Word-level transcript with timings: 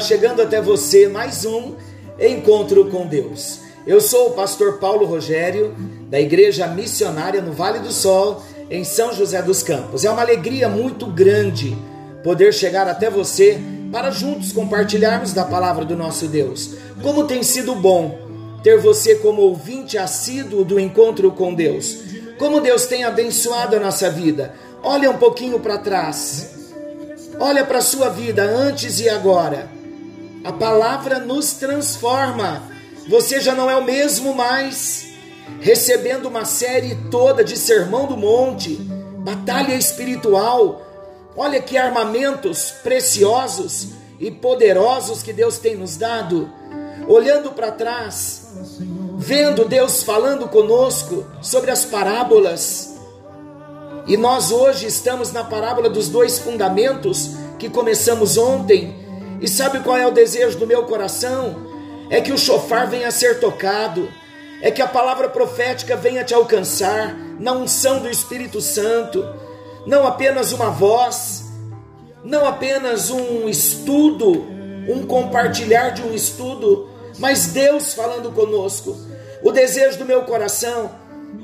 chegando 0.00 0.40
até 0.40 0.60
você 0.60 1.06
mais 1.06 1.44
um 1.44 1.74
encontro 2.18 2.90
com 2.90 3.06
Deus. 3.06 3.60
Eu 3.86 4.00
sou 4.00 4.28
o 4.28 4.32
pastor 4.32 4.78
Paulo 4.78 5.04
Rogério, 5.04 5.74
da 6.08 6.18
Igreja 6.18 6.66
Missionária 6.66 7.42
no 7.42 7.52
Vale 7.52 7.80
do 7.80 7.92
Sol, 7.92 8.42
em 8.70 8.82
São 8.82 9.12
José 9.12 9.42
dos 9.42 9.62
Campos. 9.62 10.04
É 10.04 10.10
uma 10.10 10.22
alegria 10.22 10.68
muito 10.68 11.06
grande 11.06 11.76
poder 12.24 12.52
chegar 12.52 12.88
até 12.88 13.10
você 13.10 13.60
para 13.92 14.10
juntos 14.10 14.52
compartilharmos 14.52 15.32
da 15.32 15.44
palavra 15.44 15.84
do 15.84 15.96
nosso 15.96 16.26
Deus. 16.26 16.76
Como 17.02 17.24
tem 17.24 17.42
sido 17.42 17.74
bom 17.74 18.18
ter 18.62 18.78
você 18.78 19.16
como 19.16 19.42
ouvinte 19.42 19.98
assíduo 19.98 20.64
do 20.64 20.78
encontro 20.80 21.30
com 21.32 21.54
Deus. 21.54 21.98
Como 22.38 22.60
Deus 22.60 22.86
tem 22.86 23.04
abençoado 23.04 23.76
a 23.76 23.80
nossa 23.80 24.10
vida. 24.10 24.54
Olha 24.82 25.10
um 25.10 25.18
pouquinho 25.18 25.60
para 25.60 25.78
trás. 25.78 26.50
Olha 27.38 27.64
para 27.64 27.78
a 27.78 27.82
sua 27.82 28.08
vida 28.08 28.42
antes 28.42 29.00
e 29.00 29.08
agora. 29.08 29.79
A 30.42 30.52
palavra 30.52 31.18
nos 31.18 31.52
transforma. 31.52 32.62
Você 33.08 33.40
já 33.40 33.54
não 33.54 33.70
é 33.70 33.76
o 33.76 33.84
mesmo 33.84 34.34
mais. 34.34 35.06
Recebendo 35.60 36.26
uma 36.26 36.46
série 36.46 36.94
toda 37.10 37.44
de 37.44 37.58
Sermão 37.58 38.06
do 38.06 38.16
Monte, 38.16 38.76
batalha 39.18 39.74
espiritual. 39.74 40.80
Olha 41.36 41.60
que 41.60 41.76
armamentos 41.76 42.70
preciosos 42.82 43.88
e 44.18 44.30
poderosos 44.30 45.22
que 45.22 45.32
Deus 45.32 45.58
tem 45.58 45.76
nos 45.76 45.96
dado. 45.96 46.50
Olhando 47.06 47.52
para 47.52 47.72
trás, 47.72 48.48
vendo 49.18 49.66
Deus 49.66 50.02
falando 50.02 50.48
conosco 50.48 51.26
sobre 51.42 51.70
as 51.70 51.84
parábolas. 51.84 52.94
E 54.06 54.16
nós 54.16 54.50
hoje 54.50 54.86
estamos 54.86 55.32
na 55.32 55.44
parábola 55.44 55.90
dos 55.90 56.08
dois 56.08 56.38
fundamentos 56.38 57.32
que 57.58 57.68
começamos 57.68 58.38
ontem. 58.38 58.99
E 59.40 59.48
sabe 59.48 59.80
qual 59.80 59.96
é 59.96 60.06
o 60.06 60.12
desejo 60.12 60.58
do 60.58 60.66
meu 60.66 60.84
coração? 60.84 61.56
É 62.10 62.20
que 62.20 62.32
o 62.32 62.38
chofar 62.38 62.88
venha 62.88 63.08
a 63.08 63.12
ser 63.12 63.40
tocado, 63.40 64.08
é 64.60 64.70
que 64.70 64.82
a 64.82 64.88
palavra 64.88 65.28
profética 65.28 65.96
venha 65.96 66.24
te 66.24 66.34
alcançar 66.34 67.14
na 67.38 67.52
unção 67.52 68.00
do 68.00 68.10
Espírito 68.10 68.60
Santo, 68.60 69.26
não 69.86 70.06
apenas 70.06 70.52
uma 70.52 70.70
voz, 70.70 71.44
não 72.22 72.44
apenas 72.46 73.10
um 73.10 73.48
estudo, 73.48 74.46
um 74.88 75.06
compartilhar 75.06 75.90
de 75.90 76.02
um 76.02 76.14
estudo, 76.14 76.90
mas 77.18 77.46
Deus 77.46 77.94
falando 77.94 78.32
conosco. 78.32 78.96
O 79.42 79.50
desejo 79.50 79.98
do 79.98 80.04
meu 80.04 80.22
coração 80.22 80.90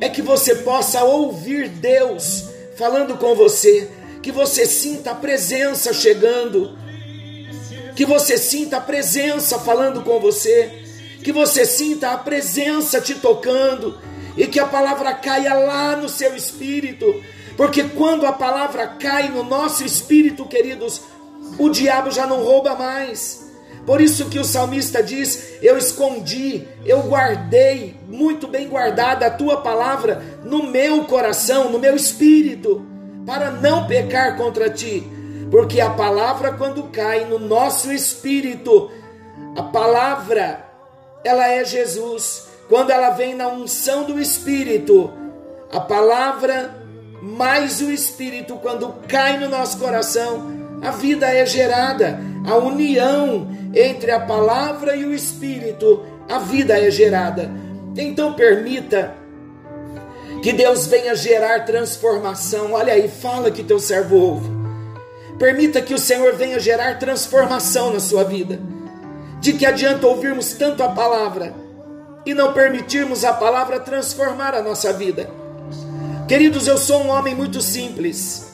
é 0.01 0.09
que 0.09 0.21
você 0.21 0.57
possa 0.57 1.03
ouvir 1.05 1.69
Deus 1.69 2.45
falando 2.77 3.17
com 3.17 3.35
você, 3.35 3.89
que 4.23 4.31
você 4.31 4.67
sinta 4.67 5.13
a 5.13 5.15
presença 5.15 5.95
chegando, 5.95 6.77
que 7.97 8.05
você 8.05 8.37
sinta 8.37 8.77
a 8.77 8.81
presença 8.81 9.59
falando 9.59 10.03
com 10.03 10.21
você, 10.21 10.85
que 11.25 11.33
você 11.33 11.65
sinta 11.65 12.11
a 12.11 12.19
presença 12.19 13.01
te 13.01 13.15
tocando 13.15 13.99
e 14.37 14.47
que 14.47 14.61
a 14.61 14.67
palavra 14.67 15.15
caia 15.15 15.55
lá 15.55 15.97
no 15.97 16.07
seu 16.07 16.37
espírito, 16.37 17.07
porque 17.57 17.85
quando 17.85 18.27
a 18.27 18.33
palavra 18.33 18.87
cai 18.87 19.31
no 19.31 19.43
nosso 19.43 19.83
espírito, 19.83 20.45
queridos, 20.45 21.01
o 21.59 21.71
diabo 21.71 22.11
já 22.11 22.27
não 22.27 22.45
rouba 22.45 22.75
mais. 22.75 23.47
Por 23.87 24.01
isso 24.01 24.27
que 24.27 24.39
o 24.39 24.45
salmista 24.45 25.03
diz: 25.03 25.55
Eu 25.63 25.79
escondi, 25.79 26.69
eu 26.85 27.01
guardei, 27.03 27.97
muito 28.07 28.47
bem 28.47 28.69
guardada 28.69 29.27
a 29.27 29.31
tua 29.31 29.63
palavra 29.63 30.23
no 30.45 30.65
meu 30.65 31.05
coração, 31.05 31.71
no 31.71 31.79
meu 31.79 31.97
espírito, 31.97 32.85
para 33.25 33.51
não 33.51 33.87
pecar 33.87 34.37
contra 34.37 34.69
ti. 34.69 35.16
Porque 35.51 35.81
a 35.81 35.91
palavra, 35.91 36.53
quando 36.53 36.85
cai 36.85 37.25
no 37.25 37.39
nosso 37.39 37.93
espírito, 37.93 38.91
a 39.57 39.63
palavra, 39.63 40.67
ela 41.25 41.49
é 41.49 41.65
Jesus. 41.65 42.49
Quando 42.69 42.91
ela 42.91 43.11
vem 43.11 43.35
na 43.35 43.49
unção 43.49 44.05
do 44.05 44.21
espírito, 44.21 45.13
a 45.73 45.81
palavra 45.81 46.75
mais 47.23 47.81
o 47.81 47.91
espírito, 47.91 48.57
quando 48.57 48.95
cai 49.09 49.39
no 49.39 49.49
nosso 49.49 49.79
coração, 49.79 50.55
a 50.83 50.91
vida 50.91 51.27
é 51.27 51.45
gerada, 51.47 52.21
a 52.47 52.57
união 52.57 53.49
entre 53.75 54.11
a 54.11 54.21
palavra 54.21 54.95
e 54.95 55.05
o 55.05 55.15
espírito, 55.15 56.05
a 56.29 56.39
vida 56.39 56.79
é 56.79 56.91
gerada. 56.91 57.51
Então 57.97 58.35
permita 58.35 59.15
que 60.43 60.53
Deus 60.53 60.87
venha 60.87 61.15
gerar 61.15 61.65
transformação. 61.65 62.73
Olha 62.73 62.93
aí, 62.93 63.09
fala 63.09 63.51
que 63.51 63.65
teu 63.65 63.79
servo 63.79 64.17
ouve. 64.17 64.56
Permita 65.39 65.83
que 65.83 65.95
o 65.95 65.99
Senhor 65.99 66.35
venha 66.35 66.59
gerar 66.59 66.99
transformação 66.99 67.93
na 67.93 68.01
sua 68.01 68.25
vida. 68.25 68.59
De 69.41 69.53
que 69.53 69.67
adianta 69.67 70.07
ouvirmos 70.07 70.53
tanto 70.53 70.83
a 70.83 70.89
palavra 70.89 71.55
e 72.25 72.35
não 72.35 72.53
permitirmos 72.53 73.25
a 73.25 73.33
palavra 73.33 73.79
transformar 73.79 74.55
a 74.55 74.63
nossa 74.63 74.93
vida. 74.93 75.31
Queridos, 76.27 76.67
eu 76.67 76.77
sou 76.77 77.03
um 77.03 77.09
homem 77.09 77.37
muito 77.37 77.61
simples, 77.61 78.49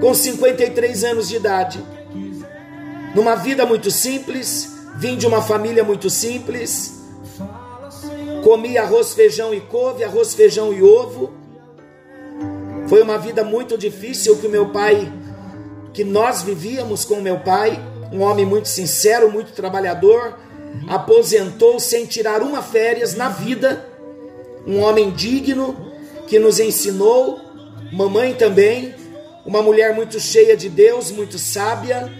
com 0.00 0.12
53 0.12 1.04
anos 1.04 1.28
de 1.28 1.36
idade, 1.36 1.84
numa 3.14 3.36
vida 3.36 3.64
muito 3.64 3.88
simples, 3.88 4.74
vim 4.96 5.16
de 5.16 5.24
uma 5.24 5.40
família 5.40 5.84
muito 5.84 6.10
simples, 6.10 7.04
comi 8.42 8.76
arroz, 8.76 9.14
feijão 9.14 9.54
e 9.54 9.60
couve, 9.60 10.02
arroz, 10.02 10.34
feijão 10.34 10.72
e 10.72 10.82
ovo. 10.82 11.32
Foi 12.88 13.00
uma 13.00 13.16
vida 13.16 13.44
muito 13.44 13.78
difícil 13.78 14.36
que 14.38 14.48
meu 14.48 14.70
pai, 14.70 15.10
que 15.94 16.02
nós 16.02 16.42
vivíamos 16.42 17.04
com 17.04 17.20
meu 17.20 17.38
pai, 17.38 17.80
um 18.12 18.20
homem 18.20 18.44
muito 18.44 18.68
sincero, 18.68 19.30
muito 19.30 19.52
trabalhador, 19.52 20.36
aposentou 20.88 21.78
sem 21.78 22.04
tirar 22.04 22.42
uma 22.42 22.60
férias 22.60 23.14
na 23.14 23.28
vida, 23.28 23.88
um 24.66 24.80
homem 24.80 25.12
digno 25.12 25.76
que 26.26 26.38
nos 26.38 26.58
ensinou, 26.58 27.40
mamãe 27.92 28.34
também, 28.34 28.92
uma 29.46 29.62
mulher 29.62 29.94
muito 29.94 30.18
cheia 30.18 30.56
de 30.56 30.68
Deus, 30.68 31.12
muito 31.12 31.38
sábia, 31.38 32.10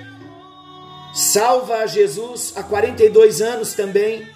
salva 1.12 1.78
a 1.78 1.86
Jesus 1.86 2.52
há 2.54 2.62
42 2.62 3.42
anos 3.42 3.74
também. 3.74 4.28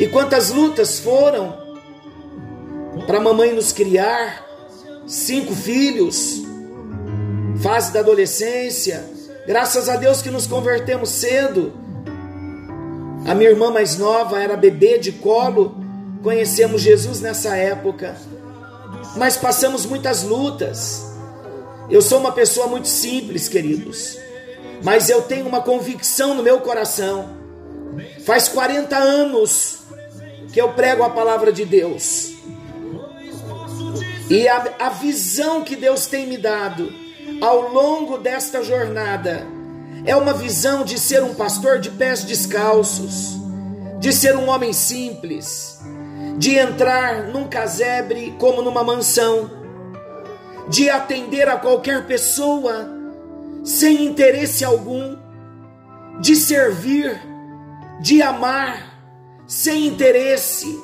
E 0.00 0.08
quantas 0.08 0.50
lutas 0.50 0.98
foram 0.98 1.56
para 3.06 3.18
a 3.18 3.20
mamãe 3.20 3.52
nos 3.52 3.72
criar, 3.72 4.44
cinco 5.06 5.54
filhos, 5.54 6.49
fase 7.62 7.92
da 7.92 8.00
adolescência, 8.00 9.04
graças 9.46 9.88
a 9.88 9.96
Deus 9.96 10.22
que 10.22 10.30
nos 10.30 10.46
convertemos 10.46 11.10
cedo. 11.10 11.72
A 13.26 13.34
minha 13.34 13.50
irmã 13.50 13.70
mais 13.70 13.98
nova 13.98 14.40
era 14.40 14.56
bebê 14.56 14.98
de 14.98 15.12
colo, 15.12 15.76
conhecemos 16.22 16.80
Jesus 16.80 17.20
nessa 17.20 17.56
época, 17.56 18.16
mas 19.16 19.36
passamos 19.36 19.84
muitas 19.84 20.22
lutas. 20.22 21.04
Eu 21.90 22.00
sou 22.00 22.18
uma 22.18 22.32
pessoa 22.32 22.66
muito 22.66 22.88
simples, 22.88 23.48
queridos, 23.48 24.16
mas 24.82 25.10
eu 25.10 25.22
tenho 25.22 25.46
uma 25.46 25.60
convicção 25.60 26.34
no 26.34 26.42
meu 26.42 26.60
coração. 26.60 27.28
Faz 28.24 28.48
40 28.48 28.96
anos 28.96 29.80
que 30.52 30.60
eu 30.60 30.72
prego 30.72 31.02
a 31.02 31.10
palavra 31.10 31.52
de 31.52 31.66
Deus, 31.66 32.32
e 34.30 34.48
a, 34.48 34.74
a 34.78 34.88
visão 34.88 35.62
que 35.62 35.76
Deus 35.76 36.06
tem 36.06 36.26
me 36.26 36.38
dado 36.38 36.99
ao 37.40 37.72
longo 37.72 38.18
desta 38.18 38.62
jornada. 38.62 39.46
É 40.04 40.16
uma 40.16 40.32
visão 40.32 40.84
de 40.84 40.98
ser 40.98 41.22
um 41.22 41.34
pastor 41.34 41.78
de 41.78 41.90
pés 41.90 42.24
descalços, 42.24 43.36
de 43.98 44.12
ser 44.12 44.36
um 44.36 44.48
homem 44.48 44.72
simples, 44.72 45.78
de 46.38 46.56
entrar 46.56 47.24
num 47.24 47.48
casebre 47.48 48.34
como 48.38 48.62
numa 48.62 48.82
mansão, 48.82 49.50
de 50.68 50.88
atender 50.88 51.48
a 51.48 51.56
qualquer 51.56 52.06
pessoa 52.06 52.88
sem 53.62 54.06
interesse 54.06 54.64
algum, 54.64 55.16
de 56.20 56.34
servir, 56.36 57.20
de 58.00 58.22
amar 58.22 58.90
sem 59.46 59.86
interesse, 59.88 60.80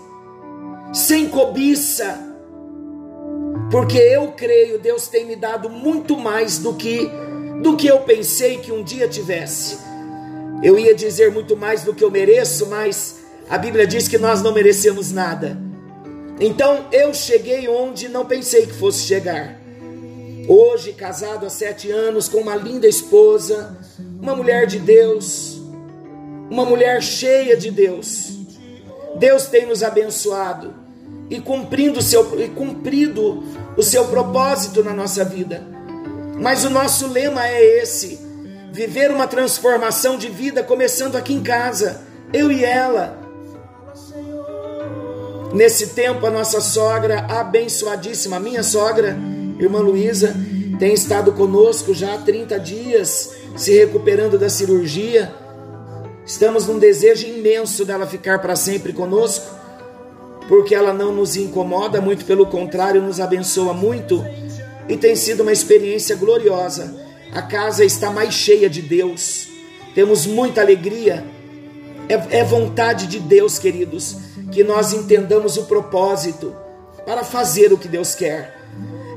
sem 0.92 1.28
cobiça, 1.28 2.25
porque 3.70 3.98
eu 3.98 4.32
creio 4.32 4.78
Deus 4.78 5.08
tem 5.08 5.24
me 5.24 5.36
dado 5.36 5.68
muito 5.68 6.16
mais 6.16 6.58
do 6.58 6.74
que 6.74 7.10
do 7.62 7.76
que 7.76 7.86
eu 7.86 8.00
pensei 8.00 8.58
que 8.58 8.70
um 8.70 8.82
dia 8.82 9.08
tivesse. 9.08 9.78
Eu 10.62 10.78
ia 10.78 10.94
dizer 10.94 11.32
muito 11.32 11.56
mais 11.56 11.82
do 11.82 11.94
que 11.94 12.04
eu 12.04 12.10
mereço, 12.10 12.66
mas 12.66 13.16
a 13.48 13.56
Bíblia 13.56 13.86
diz 13.86 14.08
que 14.08 14.18
nós 14.18 14.42
não 14.42 14.52
merecemos 14.52 15.10
nada. 15.10 15.58
Então 16.38 16.86
eu 16.92 17.14
cheguei 17.14 17.66
onde 17.66 18.08
não 18.08 18.26
pensei 18.26 18.66
que 18.66 18.74
fosse 18.74 19.04
chegar. 19.06 19.58
Hoje, 20.46 20.92
casado 20.92 21.44
há 21.44 21.50
sete 21.50 21.90
anos, 21.90 22.28
com 22.28 22.38
uma 22.38 22.54
linda 22.54 22.86
esposa, 22.86 23.76
uma 24.20 24.36
mulher 24.36 24.66
de 24.66 24.78
Deus, 24.78 25.60
uma 26.48 26.64
mulher 26.64 27.02
cheia 27.02 27.56
de 27.56 27.70
Deus. 27.70 28.32
Deus 29.18 29.46
tem 29.46 29.66
nos 29.66 29.82
abençoado 29.82 30.85
e 31.28 31.40
cumprindo 31.40 31.98
o 31.98 32.02
seu, 32.02 32.40
e 32.40 32.48
cumprido 32.48 33.42
o 33.76 33.82
seu 33.82 34.06
propósito 34.06 34.82
na 34.82 34.92
nossa 34.92 35.24
vida. 35.24 35.62
Mas 36.38 36.64
o 36.64 36.70
nosso 36.70 37.08
lema 37.08 37.46
é 37.46 37.82
esse: 37.82 38.18
viver 38.72 39.10
uma 39.10 39.26
transformação 39.26 40.18
de 40.18 40.28
vida 40.28 40.62
começando 40.62 41.16
aqui 41.16 41.32
em 41.32 41.42
casa, 41.42 42.02
eu 42.32 42.50
e 42.50 42.64
ela. 42.64 43.24
Nesse 45.52 45.88
tempo, 45.88 46.26
a 46.26 46.30
nossa 46.30 46.60
sogra, 46.60 47.20
abençoadíssima, 47.28 48.38
minha 48.38 48.62
sogra, 48.62 49.16
irmã 49.58 49.78
Luísa, 49.78 50.34
tem 50.78 50.92
estado 50.92 51.32
conosco 51.32 51.94
já 51.94 52.14
há 52.14 52.18
30 52.18 52.60
dias, 52.60 53.32
se 53.56 53.72
recuperando 53.72 54.38
da 54.38 54.50
cirurgia. 54.50 55.32
Estamos 56.26 56.66
num 56.66 56.78
desejo 56.78 57.26
imenso 57.26 57.84
dela 57.84 58.06
ficar 58.06 58.40
para 58.40 58.56
sempre 58.56 58.92
conosco, 58.92 59.46
porque 60.48 60.74
ela 60.74 60.92
não 60.92 61.12
nos 61.12 61.36
incomoda, 61.36 62.00
muito 62.00 62.24
pelo 62.24 62.46
contrário, 62.46 63.02
nos 63.02 63.20
abençoa 63.20 63.72
muito 63.72 64.24
e 64.88 64.96
tem 64.96 65.16
sido 65.16 65.42
uma 65.42 65.52
experiência 65.52 66.16
gloriosa. 66.16 66.94
A 67.32 67.42
casa 67.42 67.84
está 67.84 68.10
mais 68.10 68.34
cheia 68.34 68.70
de 68.70 68.80
Deus, 68.80 69.48
temos 69.94 70.26
muita 70.26 70.60
alegria. 70.60 71.24
É, 72.08 72.38
é 72.38 72.44
vontade 72.44 73.06
de 73.08 73.18
Deus, 73.18 73.58
queridos, 73.58 74.16
que 74.52 74.62
nós 74.62 74.92
entendamos 74.92 75.56
o 75.56 75.64
propósito 75.64 76.54
para 77.04 77.24
fazer 77.24 77.72
o 77.72 77.78
que 77.78 77.88
Deus 77.88 78.14
quer. 78.14 78.56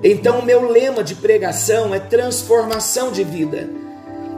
Então, 0.03 0.39
o 0.39 0.45
meu 0.45 0.71
lema 0.71 1.03
de 1.03 1.13
pregação 1.13 1.93
é 1.93 1.99
transformação 1.99 3.11
de 3.11 3.23
vida. 3.23 3.69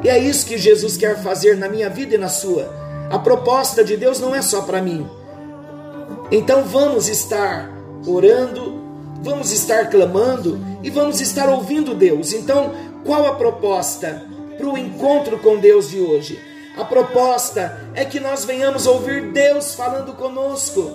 E 0.04 0.10
é 0.10 0.18
isso 0.18 0.46
que 0.46 0.58
Jesus 0.58 0.98
quer 0.98 1.22
fazer 1.22 1.56
na 1.56 1.70
minha 1.70 1.90
vida 1.90 2.16
e 2.16 2.18
na 2.18 2.28
sua. 2.28 2.74
A 3.10 3.20
proposta 3.20 3.84
de 3.84 3.96
Deus 3.96 4.20
não 4.20 4.34
é 4.34 4.42
só 4.42 4.62
para 4.62 4.82
mim. 4.82 5.08
Então, 6.32 6.64
vamos 6.64 7.10
estar 7.10 7.70
orando, 8.08 8.82
vamos 9.22 9.52
estar 9.52 9.90
clamando 9.90 10.60
e 10.82 10.90
vamos 10.90 11.20
estar 11.20 11.50
ouvindo 11.50 11.94
Deus. 11.94 12.34
Então, 12.34 12.72
qual 13.04 13.26
a 13.28 13.36
proposta 13.36 14.26
para 14.58 14.68
o 14.68 14.78
encontro 14.78 15.40
com 15.40 15.58
Deus 15.58 15.90
de 15.90 16.00
hoje? 16.00 16.40
A 16.78 16.86
proposta 16.86 17.78
é 17.94 18.06
que 18.06 18.20
nós 18.20 18.46
venhamos 18.46 18.88
ouvir 18.88 19.32
Deus 19.32 19.76
falando 19.76 20.14
conosco. 20.14 20.92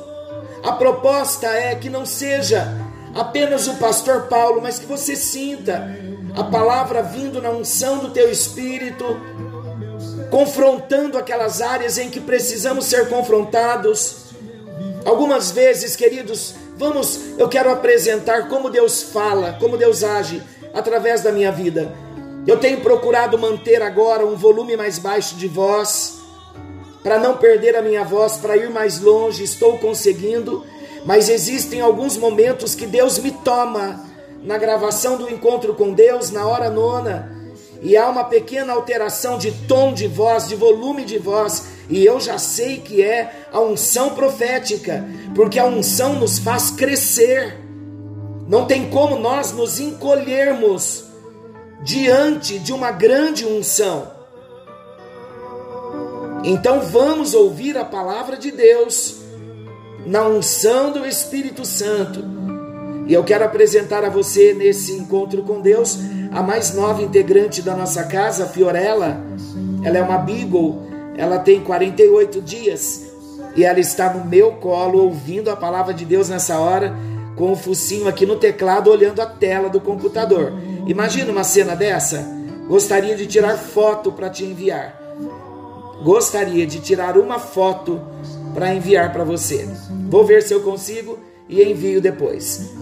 A 0.64 0.72
proposta 0.72 1.46
é 1.48 1.74
que 1.74 1.90
não 1.90 2.06
seja 2.06 2.66
apenas 3.14 3.68
o 3.68 3.74
pastor 3.74 4.22
Paulo, 4.22 4.60
mas 4.62 4.78
que 4.78 4.86
você 4.86 5.14
sinta 5.14 5.86
a 6.34 6.44
palavra 6.44 7.02
vindo 7.02 7.40
na 7.40 7.50
unção 7.50 7.98
do 7.98 8.10
teu 8.10 8.30
espírito, 8.30 9.04
confrontando 10.30 11.18
aquelas 11.18 11.60
áreas 11.60 11.98
em 11.98 12.10
que 12.10 12.20
precisamos 12.20 12.86
ser 12.86 13.08
confrontados. 13.08 14.25
Algumas 15.06 15.52
vezes, 15.52 15.94
queridos, 15.94 16.56
vamos, 16.76 17.38
eu 17.38 17.48
quero 17.48 17.70
apresentar 17.70 18.48
como 18.48 18.68
Deus 18.68 19.04
fala, 19.04 19.56
como 19.60 19.78
Deus 19.78 20.02
age 20.02 20.42
através 20.74 21.22
da 21.22 21.30
minha 21.30 21.52
vida. 21.52 21.94
Eu 22.44 22.58
tenho 22.58 22.80
procurado 22.80 23.38
manter 23.38 23.80
agora 23.82 24.26
um 24.26 24.34
volume 24.34 24.76
mais 24.76 24.98
baixo 24.98 25.36
de 25.36 25.46
voz, 25.46 26.18
para 27.04 27.20
não 27.20 27.36
perder 27.36 27.76
a 27.76 27.82
minha 27.82 28.02
voz, 28.02 28.36
para 28.36 28.56
ir 28.56 28.68
mais 28.68 29.00
longe, 29.00 29.44
estou 29.44 29.78
conseguindo, 29.78 30.64
mas 31.04 31.28
existem 31.28 31.80
alguns 31.80 32.16
momentos 32.16 32.74
que 32.74 32.84
Deus 32.84 33.16
me 33.20 33.30
toma 33.30 34.04
na 34.42 34.58
gravação 34.58 35.16
do 35.16 35.30
encontro 35.30 35.72
com 35.74 35.92
Deus, 35.92 36.32
na 36.32 36.48
hora 36.48 36.68
nona, 36.68 37.30
e 37.80 37.96
há 37.96 38.08
uma 38.08 38.24
pequena 38.24 38.72
alteração 38.72 39.38
de 39.38 39.52
tom 39.68 39.92
de 39.92 40.08
voz, 40.08 40.48
de 40.48 40.56
volume 40.56 41.04
de 41.04 41.16
voz, 41.16 41.75
e 41.88 42.04
eu 42.04 42.20
já 42.20 42.38
sei 42.38 42.78
que 42.78 43.02
é 43.02 43.46
a 43.52 43.60
unção 43.60 44.10
profética, 44.10 45.04
porque 45.34 45.58
a 45.58 45.66
unção 45.66 46.14
nos 46.14 46.38
faz 46.38 46.70
crescer. 46.70 47.58
Não 48.48 48.64
tem 48.66 48.90
como 48.90 49.18
nós 49.18 49.52
nos 49.52 49.78
encolhermos 49.78 51.04
diante 51.82 52.58
de 52.58 52.72
uma 52.72 52.90
grande 52.90 53.44
unção. 53.44 54.10
Então 56.44 56.80
vamos 56.80 57.34
ouvir 57.34 57.76
a 57.76 57.84
palavra 57.84 58.36
de 58.36 58.50
Deus 58.50 59.16
na 60.04 60.22
unção 60.26 60.92
do 60.92 61.04
Espírito 61.04 61.64
Santo. 61.64 62.24
E 63.06 63.14
eu 63.14 63.22
quero 63.22 63.44
apresentar 63.44 64.04
a 64.04 64.08
você 64.08 64.52
nesse 64.52 64.92
encontro 64.92 65.42
com 65.42 65.60
Deus 65.60 65.98
a 66.32 66.42
mais 66.42 66.74
nova 66.74 67.02
integrante 67.02 67.62
da 67.62 67.74
nossa 67.76 68.04
casa, 68.04 68.46
Fiorella. 68.46 69.20
Ela 69.84 69.98
é 69.98 70.02
uma 70.02 70.18
Beagle, 70.18 70.82
ela 71.16 71.38
tem 71.38 71.60
48 71.60 72.40
dias 72.42 73.06
e 73.56 73.64
ela 73.64 73.80
está 73.80 74.12
no 74.12 74.24
meu 74.24 74.52
colo 74.52 75.02
ouvindo 75.04 75.50
a 75.50 75.56
palavra 75.56 75.94
de 75.94 76.04
Deus 76.04 76.28
nessa 76.28 76.58
hora, 76.58 76.94
com 77.34 77.52
o 77.52 77.56
focinho 77.56 78.06
aqui 78.06 78.26
no 78.26 78.36
teclado 78.36 78.90
olhando 78.90 79.20
a 79.20 79.26
tela 79.26 79.68
do 79.68 79.80
computador. 79.80 80.52
Imagina 80.86 81.32
uma 81.32 81.44
cena 81.44 81.74
dessa? 81.74 82.26
Gostaria 82.68 83.16
de 83.16 83.26
tirar 83.26 83.56
foto 83.56 84.12
para 84.12 84.28
te 84.28 84.44
enviar. 84.44 85.00
Gostaria 86.02 86.66
de 86.66 86.80
tirar 86.80 87.16
uma 87.16 87.38
foto 87.38 88.00
para 88.54 88.74
enviar 88.74 89.12
para 89.12 89.24
você. 89.24 89.66
Vou 90.08 90.24
ver 90.24 90.42
se 90.42 90.52
eu 90.52 90.60
consigo 90.60 91.18
e 91.48 91.62
envio 91.62 92.00
depois. 92.00 92.72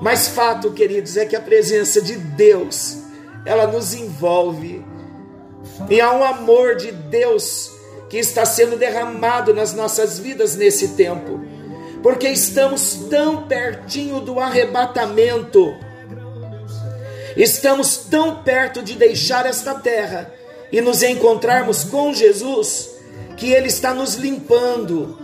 Mas 0.00 0.28
fato, 0.28 0.72
queridos, 0.72 1.16
é 1.16 1.24
que 1.26 1.36
a 1.36 1.40
presença 1.40 2.00
de 2.00 2.16
Deus, 2.16 2.98
ela 3.44 3.66
nos 3.66 3.94
envolve. 3.94 4.84
E 5.88 6.00
há 6.00 6.12
um 6.12 6.24
amor 6.24 6.76
de 6.76 6.90
Deus 6.90 7.70
que 8.12 8.18
está 8.18 8.46
sendo 8.46 8.76
derramado 8.76 9.52
nas 9.52 9.74
nossas 9.74 10.20
vidas 10.20 10.54
nesse 10.54 10.90
tempo. 10.90 11.40
Porque 12.00 12.28
estamos 12.28 12.94
tão 13.10 13.48
pertinho 13.48 14.20
do 14.20 14.38
arrebatamento 14.38 15.74
Estamos 17.36 17.96
tão 17.96 18.42
perto 18.42 18.82
de 18.82 18.94
deixar 18.94 19.46
esta 19.46 19.74
terra 19.74 20.32
e 20.70 20.80
nos 20.80 21.02
encontrarmos 21.02 21.84
com 21.84 22.12
Jesus 22.12 22.90
que 23.36 23.52
Ele 23.52 23.68
está 23.68 23.94
nos 23.94 24.14
limpando, 24.14 25.18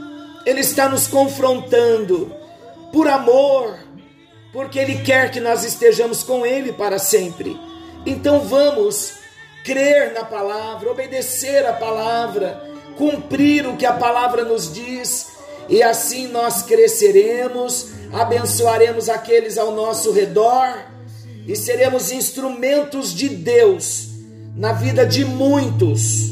Ele 0.46 0.60
está 0.60 0.88
nos 0.88 1.06
confrontando 1.06 2.34
por 2.92 3.06
amor, 3.08 3.78
porque 4.52 4.78
Ele 4.78 5.02
quer 5.02 5.30
que 5.30 5.40
nós 5.40 5.64
estejamos 5.64 6.22
com 6.22 6.46
Ele 6.46 6.72
para 6.72 6.98
sempre. 6.98 7.58
Então 8.06 8.40
vamos 8.40 9.14
crer 9.62 10.14
na 10.14 10.24
palavra, 10.24 10.90
obedecer 10.90 11.66
a 11.66 11.74
palavra, 11.74 12.67
cumprir 12.98 13.66
o 13.66 13.76
que 13.76 13.86
a 13.86 13.92
palavra 13.92 14.44
nos 14.44 14.70
diz, 14.72 15.28
e 15.68 15.82
assim 15.82 16.26
nós 16.28 16.62
cresceremos, 16.62 17.88
abençoaremos 18.12 19.08
aqueles 19.08 19.56
ao 19.56 19.72
nosso 19.72 20.12
redor 20.12 20.84
e 21.46 21.56
seremos 21.56 22.10
instrumentos 22.10 23.14
de 23.14 23.28
Deus 23.28 24.08
na 24.54 24.72
vida 24.72 25.06
de 25.06 25.24
muitos. 25.24 26.28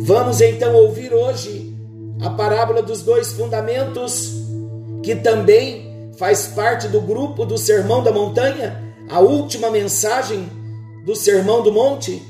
Vamos 0.00 0.40
então 0.40 0.74
ouvir 0.74 1.14
hoje 1.14 1.74
a 2.20 2.30
parábola 2.30 2.82
dos 2.82 3.02
dois 3.02 3.32
fundamentos, 3.32 4.32
que 5.02 5.14
também 5.14 6.12
faz 6.18 6.46
parte 6.48 6.88
do 6.88 7.00
grupo 7.00 7.44
do 7.44 7.58
Sermão 7.58 8.02
da 8.02 8.10
Montanha, 8.10 8.82
a 9.08 9.20
última 9.20 9.70
mensagem 9.70 10.48
do 11.04 11.14
Sermão 11.14 11.62
do 11.62 11.72
Monte. 11.72 12.22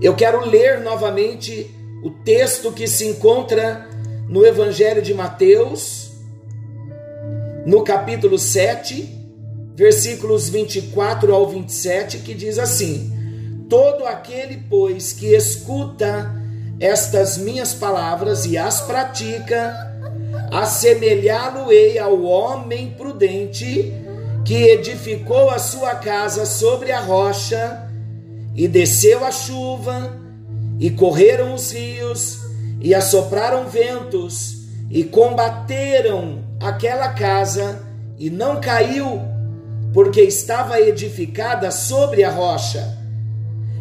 Eu 0.00 0.14
quero 0.14 0.44
ler 0.44 0.80
novamente 0.80 1.74
o 2.02 2.10
texto 2.10 2.70
que 2.70 2.86
se 2.86 3.06
encontra 3.06 3.88
no 4.28 4.44
Evangelho 4.44 5.00
de 5.00 5.14
Mateus, 5.14 6.10
no 7.64 7.82
capítulo 7.82 8.38
7, 8.38 9.08
versículos 9.74 10.48
24 10.48 11.34
ao 11.34 11.48
27, 11.48 12.18
que 12.18 12.34
diz 12.34 12.58
assim: 12.58 13.10
Todo 13.70 14.04
aquele, 14.04 14.62
pois, 14.68 15.12
que 15.12 15.34
escuta 15.34 16.30
estas 16.78 17.38
minhas 17.38 17.72
palavras 17.72 18.44
e 18.44 18.58
as 18.58 18.82
pratica, 18.82 19.74
assemelhá-lo-ei 20.52 21.98
ao 21.98 22.22
homem 22.22 22.94
prudente 22.96 23.94
que 24.44 24.68
edificou 24.68 25.50
a 25.50 25.58
sua 25.58 25.94
casa 25.96 26.44
sobre 26.44 26.92
a 26.92 27.00
rocha, 27.00 27.85
e 28.56 28.66
desceu 28.66 29.24
a 29.24 29.30
chuva, 29.30 30.16
e 30.78 30.90
correram 30.90 31.54
os 31.54 31.70
rios, 31.70 32.40
e 32.80 32.94
assopraram 32.94 33.68
ventos, 33.68 34.66
e 34.90 35.04
combateram 35.04 36.44
aquela 36.60 37.10
casa 37.10 37.84
e 38.18 38.30
não 38.30 38.60
caiu, 38.60 39.20
porque 39.92 40.22
estava 40.22 40.80
edificada 40.80 41.70
sobre 41.70 42.24
a 42.24 42.30
rocha. 42.30 42.96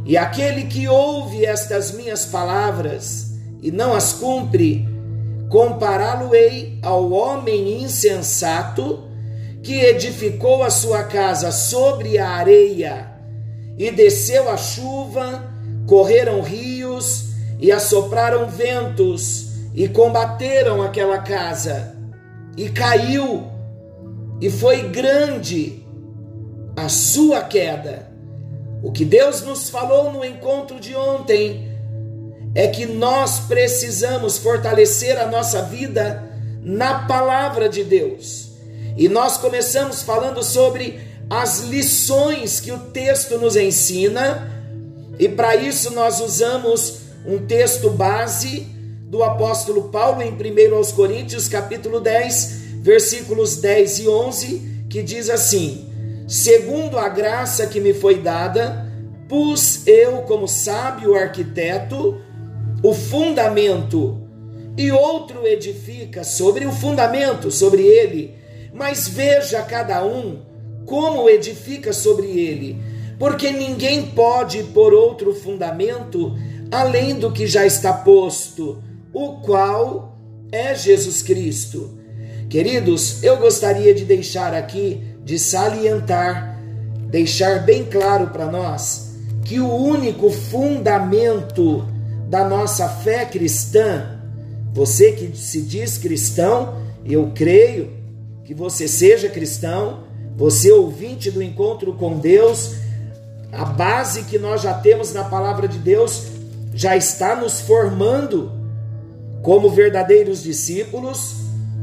E 0.05 0.17
aquele 0.17 0.65
que 0.65 0.87
ouve 0.87 1.45
estas 1.45 1.91
minhas 1.91 2.25
palavras 2.25 3.33
e 3.61 3.71
não 3.71 3.93
as 3.93 4.13
cumpre, 4.13 4.87
compará-lo-ei 5.49 6.79
ao 6.81 7.11
homem 7.11 7.81
insensato 7.81 9.03
que 9.63 9.79
edificou 9.79 10.63
a 10.63 10.69
sua 10.69 11.03
casa 11.03 11.51
sobre 11.51 12.19
a 12.19 12.29
areia, 12.29 13.14
e 13.77 13.91
desceu 13.91 14.49
a 14.49 14.57
chuva, 14.57 15.43
correram 15.87 16.41
rios 16.41 17.29
e 17.59 17.71
assopraram 17.71 18.47
ventos 18.47 19.45
e 19.73 19.87
combateram 19.89 20.81
aquela 20.81 21.17
casa, 21.19 21.95
e 22.55 22.69
caiu, 22.69 23.43
e 24.39 24.49
foi 24.49 24.89
grande 24.89 25.85
a 26.75 26.87
sua 26.87 27.41
queda. 27.41 28.09
O 28.81 28.91
que 28.91 29.03
Deus 29.03 29.41
nos 29.41 29.69
falou 29.69 30.11
no 30.11 30.23
encontro 30.23 30.79
de 30.79 30.95
ontem 30.95 31.71
é 32.53 32.67
que 32.67 32.85
nós 32.85 33.41
precisamos 33.41 34.37
fortalecer 34.37 35.19
a 35.19 35.25
nossa 35.27 35.63
vida 35.63 36.23
na 36.61 36.99
palavra 37.05 37.67
de 37.67 37.83
Deus. 37.83 38.51
E 38.95 39.09
nós 39.09 39.37
começamos 39.37 40.01
falando 40.01 40.41
sobre 40.41 40.99
as 41.29 41.61
lições 41.61 42.59
que 42.59 42.71
o 42.71 42.77
texto 42.77 43.37
nos 43.37 43.55
ensina, 43.55 44.51
e 45.17 45.27
para 45.27 45.55
isso 45.55 45.91
nós 45.91 46.19
usamos 46.19 46.99
um 47.25 47.39
texto 47.39 47.89
base 47.89 48.67
do 49.07 49.23
apóstolo 49.23 49.89
Paulo 49.89 50.21
em 50.21 50.31
1 50.31 50.75
aos 50.75 50.91
Coríntios, 50.91 51.47
capítulo 51.47 51.99
10, 51.99 52.81
versículos 52.81 53.57
10 53.57 53.99
e 53.99 54.07
11, 54.07 54.85
que 54.89 55.01
diz 55.01 55.29
assim: 55.29 55.89
Segundo 56.27 56.99
a 56.99 57.09
graça 57.09 57.65
que 57.65 57.79
me 57.79 57.93
foi 57.93 58.19
dada, 58.19 58.85
pus 59.27 59.87
eu 59.87 60.23
como 60.23 60.47
sábio 60.47 61.15
arquiteto 61.15 62.21
o 62.83 62.93
fundamento, 62.93 64.21
e 64.77 64.91
outro 64.91 65.47
edifica 65.47 66.23
sobre 66.23 66.65
o 66.65 66.71
fundamento, 66.71 67.49
sobre 67.49 67.81
ele. 67.81 68.35
Mas 68.73 69.07
veja 69.07 69.61
cada 69.63 70.05
um 70.05 70.41
como 70.85 71.29
edifica 71.29 71.91
sobre 71.93 72.27
ele, 72.39 72.81
porque 73.17 73.51
ninguém 73.51 74.07
pode 74.07 74.63
pôr 74.63 74.93
outro 74.93 75.33
fundamento 75.33 76.35
além 76.71 77.15
do 77.15 77.31
que 77.31 77.47
já 77.47 77.65
está 77.65 77.93
posto, 77.93 78.81
o 79.13 79.33
qual 79.39 80.17
é 80.51 80.75
Jesus 80.75 81.21
Cristo. 81.21 81.97
Queridos, 82.49 83.23
eu 83.23 83.37
gostaria 83.37 83.93
de 83.93 84.05
deixar 84.05 84.53
aqui, 84.53 85.01
de 85.23 85.39
salientar, 85.39 86.59
deixar 87.09 87.65
bem 87.65 87.83
claro 87.85 88.27
para 88.27 88.45
nós 88.45 89.15
que 89.43 89.59
o 89.59 89.73
único 89.73 90.29
fundamento 90.29 91.85
da 92.27 92.47
nossa 92.47 92.89
fé 92.89 93.25
cristã, 93.25 94.19
você 94.73 95.11
que 95.11 95.37
se 95.37 95.61
diz 95.61 95.97
cristão, 95.97 96.81
eu 97.05 97.31
creio 97.33 97.93
que 98.43 98.53
você 98.53 98.87
seja 98.87 99.29
cristão, 99.29 100.04
você 100.35 100.71
ouvinte 100.71 101.31
do 101.31 101.41
encontro 101.41 101.93
com 101.93 102.17
Deus, 102.17 102.75
a 103.51 103.63
base 103.63 104.23
que 104.23 104.37
nós 104.37 104.61
já 104.61 104.73
temos 104.73 105.13
na 105.13 105.23
palavra 105.23 105.67
de 105.67 105.77
Deus 105.77 106.27
já 106.73 106.95
está 106.95 107.35
nos 107.35 107.61
formando 107.61 108.51
como 109.41 109.69
verdadeiros 109.69 110.43
discípulos. 110.43 111.35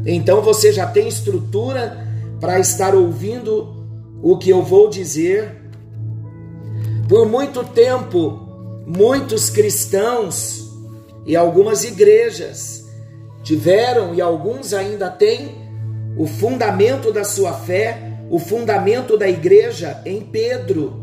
Então 0.05 0.43
você 0.43 0.73
já 0.73 0.87
tem 0.87 1.09
estrutura 1.09 2.07
para 2.41 2.59
estar 2.59 2.95
ouvindo 2.95 3.87
o 4.23 4.37
que 4.37 4.51
eu 4.51 4.63
vou 4.63 4.91
dizer. 4.91 5.63
Por 7.09 7.27
muito 7.27 7.65
tempo, 7.65 8.83
muitos 8.87 9.49
cristãos 9.49 10.71
e 11.25 11.37
algumas 11.37 11.85
igrejas 11.85 12.85
tiveram 13.43 14.15
e 14.15 14.21
alguns 14.21 14.75
ainda 14.75 15.09
têm 15.09 15.63
o 16.17 16.27
fundamento 16.27 17.13
da 17.13 17.25
sua 17.25 17.53
fé, 17.53 18.12
o 18.33 18.39
fundamento 18.39 19.19
da 19.19 19.29
igreja 19.29 20.01
em 20.07 20.23
Pedro. 20.23 20.95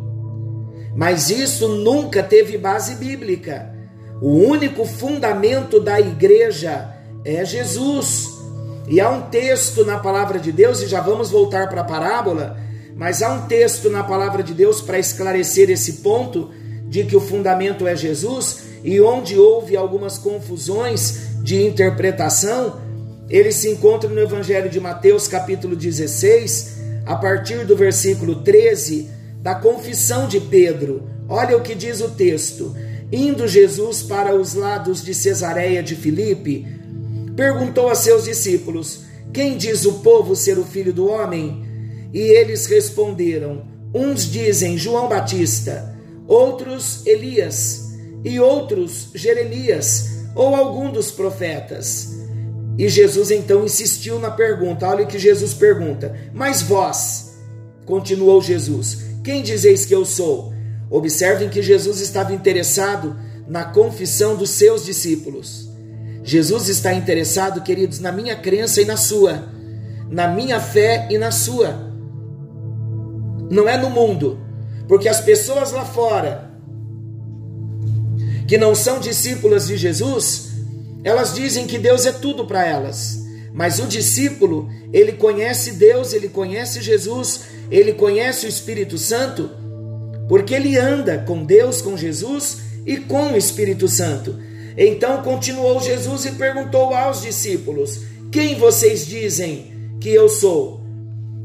Mas 0.95 1.29
isso 1.29 1.67
nunca 1.67 2.23
teve 2.23 2.57
base 2.57 2.95
bíblica. 2.95 3.71
O 4.19 4.31
único 4.31 4.83
fundamento 4.83 5.79
da 5.79 5.99
igreja 5.99 6.91
é 7.23 7.45
Jesus. 7.45 8.29
E 8.87 8.99
há 8.99 9.11
um 9.11 9.29
texto 9.29 9.85
na 9.85 9.99
palavra 9.99 10.39
de 10.39 10.51
Deus, 10.51 10.81
e 10.81 10.87
já 10.87 11.01
vamos 11.01 11.29
voltar 11.29 11.69
para 11.69 11.81
a 11.81 11.83
parábola, 11.83 12.57
mas 12.95 13.21
há 13.21 13.31
um 13.31 13.45
texto 13.45 13.91
na 13.91 14.03
palavra 14.03 14.41
de 14.41 14.55
Deus 14.55 14.81
para 14.81 14.97
esclarecer 14.97 15.69
esse 15.69 16.01
ponto 16.01 16.49
de 16.87 17.03
que 17.03 17.15
o 17.15 17.21
fundamento 17.21 17.85
é 17.85 17.95
Jesus, 17.95 18.63
e 18.83 18.99
onde 18.99 19.37
houve 19.37 19.77
algumas 19.77 20.17
confusões 20.17 21.43
de 21.43 21.63
interpretação, 21.63 22.81
ele 23.29 23.51
se 23.51 23.69
encontra 23.69 24.09
no 24.09 24.19
Evangelho 24.19 24.67
de 24.67 24.79
Mateus, 24.79 25.27
capítulo 25.27 25.75
16, 25.75 26.78
a 27.09 27.15
partir 27.15 27.65
do 27.65 27.75
versículo 27.75 28.43
13, 28.43 29.09
da 29.41 29.55
confissão 29.55 30.27
de 30.27 30.39
Pedro. 30.39 31.09
Olha 31.27 31.57
o 31.57 31.61
que 31.61 31.73
diz 31.73 32.01
o 32.01 32.11
texto. 32.11 32.75
Indo 33.11 33.47
Jesus 33.47 34.03
para 34.03 34.35
os 34.35 34.53
lados 34.53 35.03
de 35.03 35.15
Cesareia 35.15 35.81
de 35.81 35.95
Filipe, 35.95 36.67
perguntou 37.35 37.89
a 37.89 37.95
seus 37.95 38.25
discípulos: 38.25 39.05
Quem 39.33 39.57
diz 39.57 39.85
o 39.85 39.93
povo 39.93 40.35
ser 40.35 40.59
o 40.59 40.63
filho 40.63 40.93
do 40.93 41.07
homem? 41.07 41.65
E 42.13 42.19
eles 42.19 42.67
responderam: 42.67 43.63
Uns 43.91 44.29
dizem 44.29 44.77
João 44.77 45.09
Batista 45.09 45.97
outros 46.27 47.07
Elias, 47.07 47.89
e 48.23 48.39
outros 48.39 49.09
Jeremias, 49.15 50.27
ou 50.35 50.55
algum 50.55 50.91
dos 50.91 51.09
profetas. 51.09 52.18
E 52.79 52.87
Jesus 52.87 53.29
então 53.29 53.65
insistiu 53.65 54.19
na 54.19 54.31
pergunta. 54.31 54.87
Olha 54.87 55.03
o 55.03 55.07
que 55.07 55.19
Jesus 55.19 55.53
pergunta: 55.53 56.15
Mas 56.33 56.61
vós, 56.61 57.37
continuou 57.85 58.41
Jesus, 58.41 58.99
quem 59.21 59.43
dizeis 59.43 59.83
que 59.83 59.93
eu 59.93 60.05
sou? 60.05 60.53
Observem 60.89 61.49
que 61.49 61.61
Jesus 61.61 61.99
estava 61.99 62.33
interessado 62.33 63.19
na 63.45 63.65
confissão 63.65 64.37
dos 64.37 64.51
seus 64.51 64.85
discípulos. 64.85 65.69
Jesus 66.23 66.69
está 66.69 66.93
interessado, 66.93 67.61
queridos, 67.61 67.99
na 67.99 68.13
minha 68.13 68.37
crença 68.37 68.81
e 68.81 68.85
na 68.85 68.95
sua, 68.95 69.49
na 70.09 70.29
minha 70.29 70.61
fé 70.61 71.05
e 71.11 71.17
na 71.17 71.31
sua. 71.31 71.91
Não 73.51 73.67
é 73.67 73.77
no 73.77 73.89
mundo, 73.89 74.39
porque 74.87 75.09
as 75.09 75.19
pessoas 75.19 75.73
lá 75.73 75.83
fora, 75.83 76.49
que 78.47 78.57
não 78.57 78.73
são 78.73 79.01
discípulas 79.01 79.67
de 79.67 79.75
Jesus, 79.75 80.48
elas 81.03 81.33
dizem 81.33 81.65
que 81.65 81.77
Deus 81.77 82.05
é 82.05 82.11
tudo 82.11 82.45
para 82.45 82.65
elas. 82.65 83.19
Mas 83.53 83.79
o 83.79 83.87
discípulo, 83.87 84.69
ele 84.93 85.13
conhece 85.13 85.73
Deus, 85.73 86.13
ele 86.13 86.29
conhece 86.29 86.81
Jesus, 86.81 87.41
ele 87.71 87.93
conhece 87.93 88.45
o 88.45 88.49
Espírito 88.49 88.97
Santo, 88.97 89.49
porque 90.27 90.53
ele 90.53 90.77
anda 90.77 91.19
com 91.19 91.43
Deus, 91.43 91.81
com 91.81 91.97
Jesus 91.97 92.59
e 92.85 92.97
com 92.97 93.33
o 93.33 93.37
Espírito 93.37 93.87
Santo. 93.87 94.39
Então 94.77 95.21
continuou 95.23 95.81
Jesus 95.81 96.25
e 96.25 96.31
perguntou 96.31 96.93
aos 96.93 97.21
discípulos: 97.21 98.01
Quem 98.31 98.55
vocês 98.57 99.05
dizem 99.05 99.73
que 99.99 100.09
eu 100.09 100.29
sou? 100.29 100.81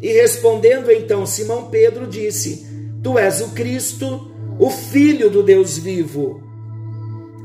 E 0.00 0.12
respondendo 0.12 0.90
então 0.90 1.26
Simão 1.26 1.64
Pedro 1.70 2.06
disse: 2.06 2.66
Tu 3.02 3.18
és 3.18 3.40
o 3.40 3.48
Cristo, 3.48 4.30
o 4.58 4.70
Filho 4.70 5.30
do 5.30 5.42
Deus 5.42 5.78
vivo. 5.78 6.42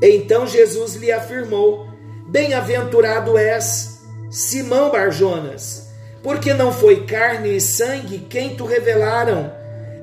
Então 0.02 0.46
Jesus 0.46 0.94
lhe 0.94 1.10
afirmou: 1.10 1.89
Bem-aventurado 2.30 3.36
és, 3.36 4.02
Simão 4.30 4.92
Barjonas, 4.92 5.88
porque 6.22 6.54
não 6.54 6.72
foi 6.72 7.04
carne 7.04 7.56
e 7.56 7.60
sangue 7.60 8.20
quem 8.30 8.54
tu 8.54 8.64
revelaram, 8.64 9.52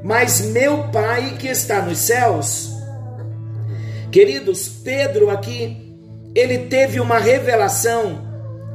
mas 0.03 0.41
meu 0.41 0.89
Pai 0.89 1.37
que 1.39 1.47
está 1.47 1.81
nos 1.81 1.99
céus. 1.99 2.73
Queridos, 4.11 4.67
Pedro 4.67 5.29
aqui, 5.29 5.97
ele 6.35 6.65
teve 6.67 6.99
uma 6.99 7.17
revelação 7.17 8.27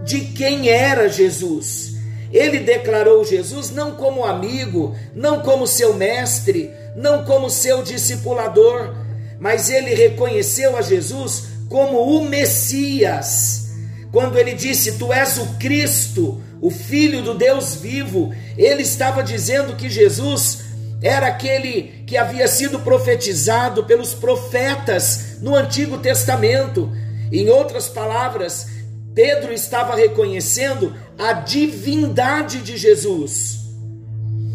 de 0.03 0.21
quem 0.21 0.71
era 0.71 1.07
Jesus. 1.07 1.93
Ele 2.33 2.59
declarou 2.59 3.23
Jesus 3.23 3.71
não 3.71 3.93
como 3.97 4.25
amigo, 4.25 4.97
não 5.15 5.41
como 5.41 5.67
seu 5.67 5.93
mestre, 5.93 6.71
não 6.97 7.23
como 7.27 7.51
seu 7.51 7.83
discipulador, 7.83 8.95
mas 9.39 9.69
ele 9.69 9.95
reconheceu 9.95 10.75
a 10.75 10.81
Jesus 10.81 11.53
como 11.73 12.19
o 12.19 12.29
Messias. 12.29 13.71
Quando 14.13 14.39
ele 14.39 14.53
disse: 14.53 14.99
Tu 14.99 15.11
és 15.11 15.39
o 15.39 15.47
Cristo, 15.59 16.39
o 16.61 16.71
Filho 16.71 17.23
do 17.23 17.33
Deus 17.33 17.77
vivo, 17.77 18.31
ele 18.59 18.83
estava 18.83 19.23
dizendo 19.23 19.75
que 19.75 19.89
Jesus 19.89 20.65
era 21.03 21.29
aquele 21.29 22.05
que 22.07 22.19
havia 22.19 22.47
sido 22.47 22.81
profetizado 22.81 23.85
pelos 23.85 24.13
profetas 24.13 25.39
no 25.41 25.57
Antigo 25.57 25.97
Testamento. 25.97 26.93
Em 27.33 27.49
outras 27.49 27.89
palavras, 27.89 28.67
Pedro 29.15 29.51
estava 29.51 29.97
reconhecendo 29.97 30.95
a 31.19 31.33
divindade 31.33 32.61
de 32.61 32.77
Jesus. 32.77 33.61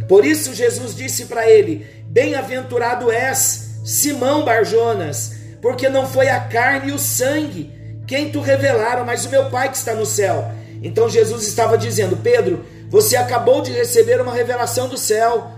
Por 0.07 0.23
isso, 0.23 0.53
Jesus 0.53 0.95
disse 0.95 1.25
para 1.25 1.49
ele: 1.49 1.83
Bem-aventurado 2.11 3.11
és, 3.11 3.81
Simão 3.83 4.45
Barjonas, 4.45 5.36
porque 5.61 5.89
não 5.89 6.07
foi 6.07 6.29
a 6.29 6.39
carne 6.39 6.91
e 6.91 6.93
o 6.93 6.99
sangue 6.99 7.77
quem 8.07 8.31
tu 8.31 8.39
revelaram, 8.39 9.05
mas 9.05 9.25
o 9.25 9.29
meu 9.29 9.49
Pai 9.49 9.69
que 9.69 9.75
está 9.75 9.93
no 9.93 10.05
céu. 10.05 10.49
Então 10.81 11.09
Jesus 11.09 11.45
estava 11.45 11.77
dizendo: 11.77 12.15
Pedro, 12.17 12.65
você 12.89 13.17
acabou 13.17 13.61
de 13.61 13.73
receber 13.73 14.21
uma 14.21 14.33
revelação 14.33 14.87
do 14.87 14.97
céu. 14.97 15.51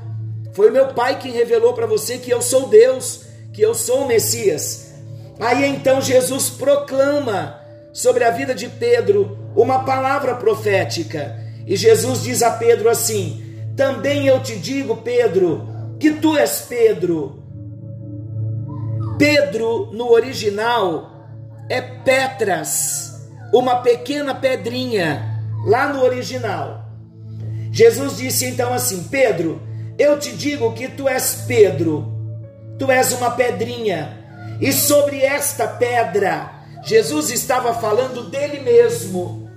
Foi 0.54 0.70
o 0.70 0.74
meu 0.74 0.88
Pai 0.88 1.20
quem 1.20 1.32
revelou 1.32 1.74
para 1.74 1.86
você 1.86 2.18
que 2.18 2.32
eu 2.32 2.42
sou 2.42 2.68
Deus, 2.68 3.22
que 3.54 3.62
eu 3.62 3.76
sou 3.76 4.04
o 4.04 4.08
Messias. 4.08 4.96
Aí 5.40 5.64
então 5.66 6.02
Jesus 6.02 6.50
proclama 6.50 7.62
sobre 7.94 8.24
a 8.24 8.32
vida 8.32 8.56
de 8.56 8.68
Pedro 8.68 9.38
uma 9.56 9.86
palavra 9.86 10.36
profética. 10.36 11.38
E 11.68 11.76
Jesus 11.76 12.24
diz 12.24 12.42
a 12.42 12.52
Pedro 12.52 12.90
assim: 12.90 13.44
Também 13.78 14.26
eu 14.26 14.42
te 14.42 14.56
digo, 14.56 14.98
Pedro, 14.98 15.68
que 16.00 16.14
tu 16.14 16.36
és 16.36 16.66
Pedro. 16.68 17.39
Pedro, 19.20 19.90
no 19.92 20.10
original, 20.14 21.28
é 21.68 21.82
Petras, 21.82 23.28
uma 23.54 23.82
pequena 23.82 24.34
pedrinha, 24.34 25.44
lá 25.66 25.92
no 25.92 26.02
original. 26.02 26.86
Jesus 27.70 28.16
disse 28.16 28.46
então 28.46 28.74
assim: 28.74 29.04
Pedro, 29.12 29.62
eu 29.98 30.18
te 30.18 30.32
digo 30.32 30.72
que 30.72 30.88
tu 30.88 31.06
és 31.06 31.44
Pedro, 31.46 32.08
tu 32.80 32.90
és 32.90 33.12
uma 33.12 33.32
pedrinha, 33.32 34.26
e 34.62 34.72
sobre 34.72 35.22
esta 35.22 35.68
pedra, 35.68 36.64
Jesus 36.86 37.30
estava 37.30 37.74
falando 37.74 38.30
dele 38.30 38.62
mesmo. 38.62 39.50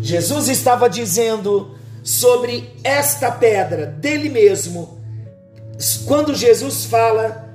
Jesus 0.00 0.48
estava 0.48 0.88
dizendo 0.88 1.76
sobre 2.04 2.72
esta 2.84 3.32
pedra, 3.32 3.84
dele 3.84 4.28
mesmo. 4.28 4.97
Quando 6.06 6.34
Jesus 6.34 6.84
fala 6.86 7.48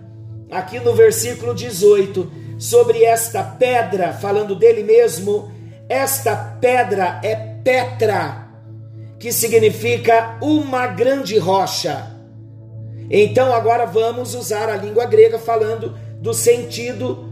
aqui 0.52 0.80
no 0.80 0.94
versículo 0.94 1.54
18 1.54 2.32
sobre 2.58 3.04
esta 3.04 3.44
pedra, 3.44 4.14
falando 4.14 4.56
dele 4.56 4.84
mesmo, 4.84 5.52
esta 5.90 6.36
pedra 6.36 7.20
é 7.24 7.36
Petra 7.64 8.44
que 9.24 9.32
significa 9.32 10.38
uma 10.42 10.86
grande 10.86 11.38
rocha. 11.38 12.12
Então 13.10 13.54
agora 13.54 13.86
vamos 13.86 14.36
usar 14.36 14.68
a 14.70 14.76
língua 14.76 15.06
grega 15.06 15.40
falando 15.40 15.98
do 16.20 16.34
sentido 16.34 17.30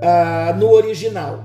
uh, 0.00 0.56
no 0.56 0.70
original, 0.70 1.44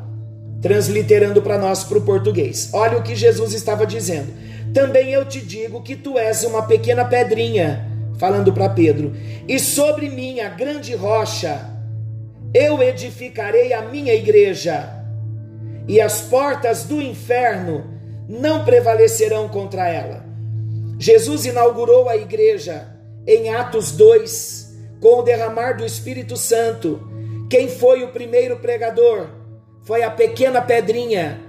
transliterando 0.61 1.41
para 1.41 1.57
nós 1.57 1.83
para 1.83 1.97
o 1.97 2.01
português. 2.01 2.69
Olha 2.71 2.97
o 2.97 3.03
que 3.03 3.17
Jesus 3.17 3.51
estava 3.53 3.85
dizendo. 3.85 4.31
Também 4.73 5.11
eu 5.11 5.25
te 5.25 5.41
digo 5.41 5.81
que 5.81 5.97
tu 5.97 6.17
és 6.17 6.45
uma 6.45 6.63
pequena 6.63 7.03
pedrinha, 7.03 7.90
falando 8.21 8.53
para 8.53 8.69
Pedro, 8.69 9.13
e 9.47 9.57
sobre 9.57 10.07
mim 10.07 10.41
a 10.41 10.49
grande 10.49 10.93
rocha, 10.93 11.59
eu 12.53 12.79
edificarei 12.83 13.73
a 13.73 13.81
minha 13.81 14.13
igreja, 14.13 14.87
e 15.87 15.99
as 15.99 16.21
portas 16.21 16.83
do 16.83 17.01
inferno 17.01 17.83
não 18.29 18.63
prevalecerão 18.63 19.49
contra 19.49 19.89
ela. 19.89 20.23
Jesus 20.99 21.47
inaugurou 21.47 22.07
a 22.07 22.15
igreja 22.15 22.95
em 23.25 23.49
Atos 23.55 23.91
2, 23.93 24.71
com 25.01 25.17
o 25.17 25.23
derramar 25.23 25.73
do 25.73 25.83
Espírito 25.83 26.37
Santo. 26.37 27.01
Quem 27.49 27.69
foi 27.69 28.03
o 28.03 28.09
primeiro 28.09 28.57
pregador? 28.57 29.29
Foi 29.81 30.03
a 30.03 30.11
pequena 30.11 30.61
pedrinha. 30.61 31.41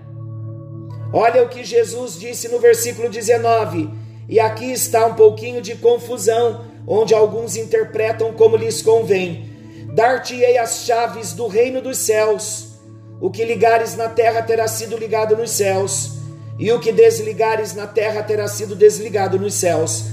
Olha 1.13 1.43
o 1.43 1.51
que 1.51 1.65
Jesus 1.65 2.19
disse 2.19 2.49
no 2.49 2.59
versículo 2.59 3.11
19. 3.11 4.02
E 4.29 4.39
aqui 4.41 4.71
está 4.73 5.07
um 5.07 5.15
pouquinho 5.15 5.61
de 5.61 5.75
confusão, 5.77 6.65
onde 6.87 7.15
alguns 7.15 7.57
interpretam 7.57 8.33
como 8.33 8.57
lhes 8.57 8.83
convém. 8.83 9.51
Dar-te-ei 9.95 10.59
as 10.59 10.85
chaves 10.85 11.33
do 11.33 11.47
reino 11.47 11.81
dos 11.81 11.99
céus. 11.99 12.79
O 13.21 13.31
que 13.31 13.45
ligares 13.45 13.97
na 13.97 14.09
terra 14.09 14.43
terá 14.43 14.67
sido 14.67 14.97
ligado 14.97 15.37
nos 15.37 15.51
céus 15.51 16.23
e 16.59 16.71
o 16.73 16.79
que 16.79 16.93
desligares 16.93 17.75
na 17.75 17.87
terra 17.87 18.23
terá 18.23 18.47
sido 18.47 18.77
desligado 18.77 19.39
nos 19.39 19.55
céus. 19.55 20.05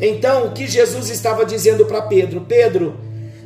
Então, 0.00 0.46
o 0.46 0.52
que 0.52 0.66
Jesus 0.66 1.08
estava 1.08 1.44
dizendo 1.44 1.86
para 1.86 2.02
Pedro? 2.02 2.42
Pedro, 2.42 2.98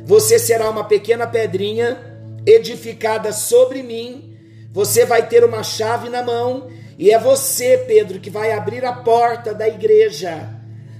você 0.05 0.39
será 0.39 0.69
uma 0.69 0.83
pequena 0.83 1.27
pedrinha 1.27 1.97
edificada 2.45 3.31
sobre 3.31 3.83
mim, 3.83 4.35
você 4.71 5.05
vai 5.05 5.27
ter 5.27 5.43
uma 5.43 5.63
chave 5.63 6.09
na 6.09 6.23
mão, 6.23 6.67
e 6.99 7.11
é 7.11 7.17
você, 7.17 7.77
Pedro, 7.87 8.19
que 8.19 8.29
vai 8.29 8.51
abrir 8.51 8.83
a 8.83 8.91
porta 8.91 9.53
da 9.53 9.65
igreja. 9.65 10.49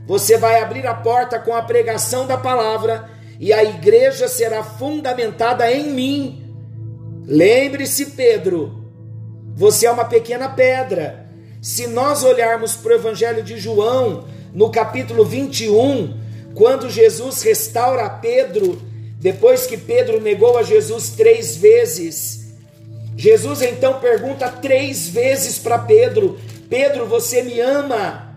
Você 0.07 0.37
vai 0.37 0.61
abrir 0.61 0.87
a 0.87 0.93
porta 0.93 1.37
com 1.37 1.53
a 1.53 1.61
pregação 1.61 2.25
da 2.25 2.37
palavra, 2.37 3.09
e 3.37 3.51
a 3.51 3.65
igreja 3.65 4.29
será 4.29 4.63
fundamentada 4.63 5.69
em 5.69 5.91
mim. 5.91 6.55
Lembre-se, 7.27 8.11
Pedro, 8.11 8.85
você 9.53 9.87
é 9.87 9.91
uma 9.91 10.05
pequena 10.05 10.47
pedra 10.47 11.27
se 11.61 11.85
nós 11.87 12.23
olharmos 12.23 12.77
para 12.77 12.93
o 12.93 12.95
Evangelho 12.95 13.43
de 13.43 13.59
João, 13.59 14.25
no 14.53 14.69
capítulo 14.69 15.25
21, 15.25 16.17
quando 16.55 16.89
Jesus 16.89 17.41
restaura 17.41 18.09
Pedro, 18.09 18.81
depois 19.19 19.67
que 19.67 19.75
Pedro 19.75 20.21
negou 20.21 20.57
a 20.57 20.63
Jesus 20.63 21.09
três 21.09 21.57
vezes, 21.57 22.48
Jesus 23.19 23.61
então 23.61 23.99
pergunta 23.99 24.47
três 24.47 25.09
vezes 25.09 25.59
para 25.59 25.77
Pedro: 25.77 26.39
Pedro, 26.69 27.05
você 27.05 27.43
me 27.43 27.59
ama? 27.59 28.33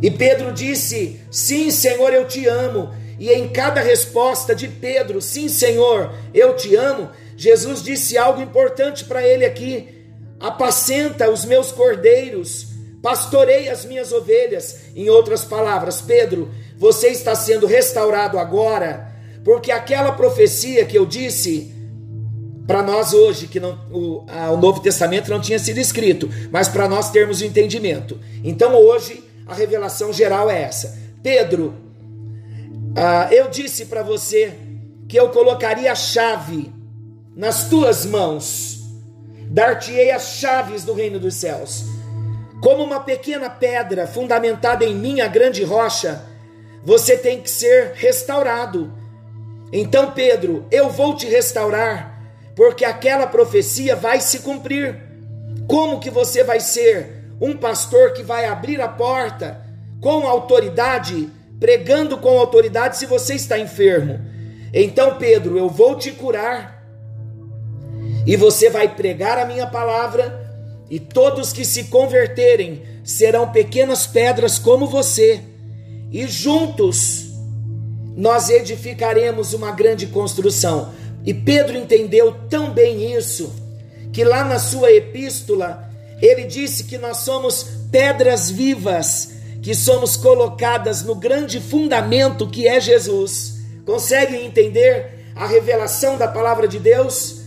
E 0.00 0.10
Pedro 0.10 0.50
disse: 0.50 1.20
Sim, 1.30 1.70
Senhor, 1.70 2.10
eu 2.14 2.26
te 2.26 2.46
amo. 2.46 2.88
E 3.18 3.30
em 3.30 3.50
cada 3.50 3.82
resposta 3.82 4.54
de 4.54 4.66
Pedro, 4.66 5.20
sim, 5.20 5.46
Senhor, 5.46 6.10
eu 6.32 6.56
te 6.56 6.74
amo, 6.74 7.10
Jesus 7.36 7.82
disse 7.82 8.16
algo 8.16 8.40
importante 8.40 9.04
para 9.04 9.22
ele 9.22 9.44
aqui 9.44 10.00
apacenta 10.40 11.28
os 11.28 11.44
meus 11.44 11.70
cordeiros, 11.70 12.68
pastorei 13.02 13.68
as 13.68 13.84
minhas 13.84 14.10
ovelhas. 14.10 14.74
Em 14.96 15.10
outras 15.10 15.44
palavras, 15.44 16.00
Pedro, 16.00 16.50
você 16.78 17.08
está 17.08 17.34
sendo 17.34 17.66
restaurado 17.66 18.38
agora, 18.38 19.12
porque 19.44 19.70
aquela 19.70 20.12
profecia 20.12 20.86
que 20.86 20.96
eu 20.96 21.04
disse 21.04 21.69
para 22.66 22.82
nós 22.82 23.12
hoje, 23.12 23.46
que 23.46 23.58
não, 23.58 23.78
o, 23.90 24.24
a, 24.28 24.50
o 24.50 24.56
Novo 24.56 24.80
Testamento 24.80 25.30
não 25.30 25.40
tinha 25.40 25.58
sido 25.58 25.78
escrito, 25.78 26.28
mas 26.50 26.68
para 26.68 26.88
nós 26.88 27.10
termos 27.10 27.40
o 27.40 27.44
entendimento. 27.44 28.18
Então 28.44 28.74
hoje 28.74 29.24
a 29.46 29.54
revelação 29.54 30.12
geral 30.12 30.50
é 30.50 30.62
essa. 30.62 30.98
Pedro, 31.22 31.74
ah, 32.96 33.28
eu 33.30 33.48
disse 33.48 33.86
para 33.86 34.02
você 34.02 34.54
que 35.08 35.18
eu 35.18 35.30
colocaria 35.30 35.90
a 35.90 35.94
chave 35.94 36.72
nas 37.34 37.68
tuas 37.68 38.04
mãos 38.04 38.80
dar-te-ei 39.50 40.12
as 40.12 40.34
chaves 40.34 40.84
do 40.84 40.92
reino 40.92 41.18
dos 41.18 41.34
céus. 41.34 41.84
Como 42.62 42.84
uma 42.84 43.00
pequena 43.00 43.50
pedra 43.50 44.06
fundamentada 44.06 44.84
em 44.84 44.94
minha 44.94 45.26
grande 45.26 45.64
rocha, 45.64 46.22
você 46.84 47.16
tem 47.16 47.40
que 47.40 47.50
ser 47.50 47.92
restaurado. 47.94 48.92
Então, 49.72 50.12
Pedro, 50.12 50.66
eu 50.70 50.90
vou 50.90 51.16
te 51.16 51.26
restaurar, 51.26 52.19
porque 52.54 52.84
aquela 52.84 53.26
profecia 53.26 53.96
vai 53.96 54.20
se 54.20 54.40
cumprir. 54.40 54.98
Como 55.66 56.00
que 56.00 56.10
você 56.10 56.42
vai 56.42 56.60
ser 56.60 57.24
um 57.40 57.56
pastor 57.56 58.12
que 58.12 58.22
vai 58.22 58.46
abrir 58.46 58.80
a 58.80 58.88
porta 58.88 59.60
com 60.00 60.26
autoridade, 60.26 61.28
pregando 61.58 62.18
com 62.18 62.38
autoridade 62.38 62.96
se 62.96 63.06
você 63.06 63.34
está 63.34 63.58
enfermo? 63.58 64.20
Então, 64.72 65.16
Pedro, 65.16 65.58
eu 65.58 65.68
vou 65.68 65.96
te 65.96 66.12
curar 66.12 66.80
e 68.26 68.36
você 68.36 68.68
vai 68.68 68.94
pregar 68.94 69.38
a 69.38 69.44
minha 69.44 69.66
palavra, 69.66 70.48
e 70.88 70.98
todos 70.98 71.52
que 71.52 71.64
se 71.64 71.84
converterem 71.84 72.82
serão 73.04 73.50
pequenas 73.50 74.06
pedras 74.06 74.58
como 74.58 74.86
você, 74.86 75.40
e 76.10 76.26
juntos 76.26 77.30
nós 78.16 78.50
edificaremos 78.50 79.54
uma 79.54 79.70
grande 79.70 80.06
construção. 80.08 80.92
E 81.24 81.34
Pedro 81.34 81.76
entendeu 81.76 82.34
tão 82.48 82.70
bem 82.70 83.14
isso, 83.16 83.52
que 84.12 84.24
lá 84.24 84.44
na 84.44 84.58
sua 84.58 84.90
epístola, 84.90 85.88
ele 86.20 86.44
disse 86.44 86.84
que 86.84 86.98
nós 86.98 87.18
somos 87.18 87.66
pedras 87.90 88.50
vivas, 88.50 89.32
que 89.62 89.74
somos 89.74 90.16
colocadas 90.16 91.02
no 91.02 91.14
grande 91.14 91.60
fundamento 91.60 92.48
que 92.48 92.66
é 92.66 92.80
Jesus. 92.80 93.58
Conseguem 93.84 94.46
entender 94.46 95.32
a 95.34 95.46
revelação 95.46 96.16
da 96.16 96.26
palavra 96.26 96.66
de 96.66 96.78
Deus? 96.78 97.40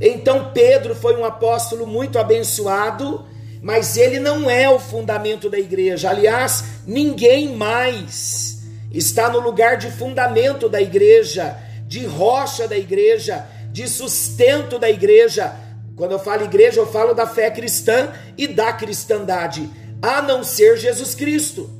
Então 0.00 0.50
Pedro 0.52 0.94
foi 0.94 1.16
um 1.16 1.24
apóstolo 1.24 1.86
muito 1.86 2.18
abençoado, 2.18 3.24
mas 3.62 3.96
ele 3.96 4.18
não 4.18 4.50
é 4.50 4.68
o 4.68 4.78
fundamento 4.78 5.48
da 5.48 5.58
igreja. 5.58 6.10
Aliás, 6.10 6.64
ninguém 6.86 7.54
mais 7.54 8.62
está 8.92 9.28
no 9.28 9.40
lugar 9.40 9.76
de 9.76 9.90
fundamento 9.90 10.68
da 10.68 10.80
igreja, 10.80 11.56
de 11.94 12.04
rocha 12.06 12.66
da 12.66 12.76
igreja, 12.76 13.46
de 13.70 13.86
sustento 13.86 14.80
da 14.80 14.90
igreja. 14.90 15.54
Quando 15.94 16.10
eu 16.10 16.18
falo 16.18 16.42
igreja, 16.42 16.80
eu 16.80 16.88
falo 16.88 17.14
da 17.14 17.24
fé 17.24 17.48
cristã 17.52 18.12
e 18.36 18.48
da 18.48 18.72
cristandade, 18.72 19.70
a 20.02 20.20
não 20.20 20.42
ser 20.42 20.76
Jesus 20.76 21.14
Cristo. 21.14 21.70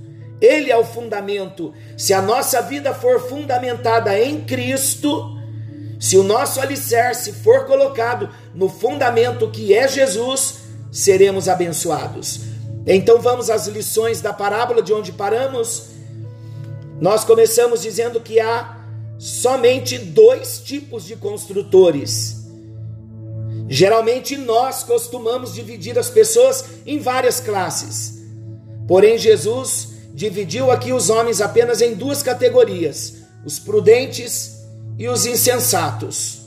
Ele 0.40 0.70
é 0.70 0.77
o 0.77 0.85
fundamento. 0.85 1.74
Se 1.96 2.14
a 2.14 2.22
nossa 2.22 2.62
vida 2.62 2.94
for 2.94 3.29
fundamentada 3.29 4.16
em 4.16 4.42
Cristo, 4.42 5.35
Se 5.98 6.18
o 6.18 6.22
nosso 6.22 6.61
alicerce 6.61 7.33
for 7.33 7.64
colocado 7.64 8.29
no 8.55 8.68
fundamento 8.68 9.50
que 9.50 9.72
é 9.72 9.88
Jesus, 9.88 10.57
seremos 10.92 11.48
abençoados. 11.48 12.40
Então 12.87 13.22
vamos 13.22 13.48
às 13.48 13.66
lições 13.68 14.20
da 14.20 14.31
parábola 14.31 14.83
de 14.83 14.92
onde 14.92 15.12
paramos. 15.12 15.94
Nós 17.00 17.24
começamos 17.24 17.81
dizendo 17.81 18.20
que 18.20 18.38
há 18.38 18.84
somente 19.18 19.98
dois 19.98 20.59
tipos 20.59 21.05
de 21.05 21.16
construtores. 21.16 22.44
Geralmente 23.68 24.37
nós 24.37 24.83
costumamos 24.83 25.55
dividir 25.55 25.98
as 25.98 26.11
pessoas 26.11 26.64
em 26.85 26.98
várias 26.98 27.40
classes. 27.40 28.22
Porém, 28.87 29.16
Jesus 29.16 29.88
dividiu 30.12 30.70
aqui 30.70 30.92
os 30.92 31.09
homens 31.09 31.40
apenas 31.40 31.81
em 31.81 31.94
duas 31.94 32.22
categorias: 32.22 33.14
os 33.44 33.59
prudentes 33.59 34.59
e 34.98 35.09
os 35.09 35.27
insensatos. 35.27 36.42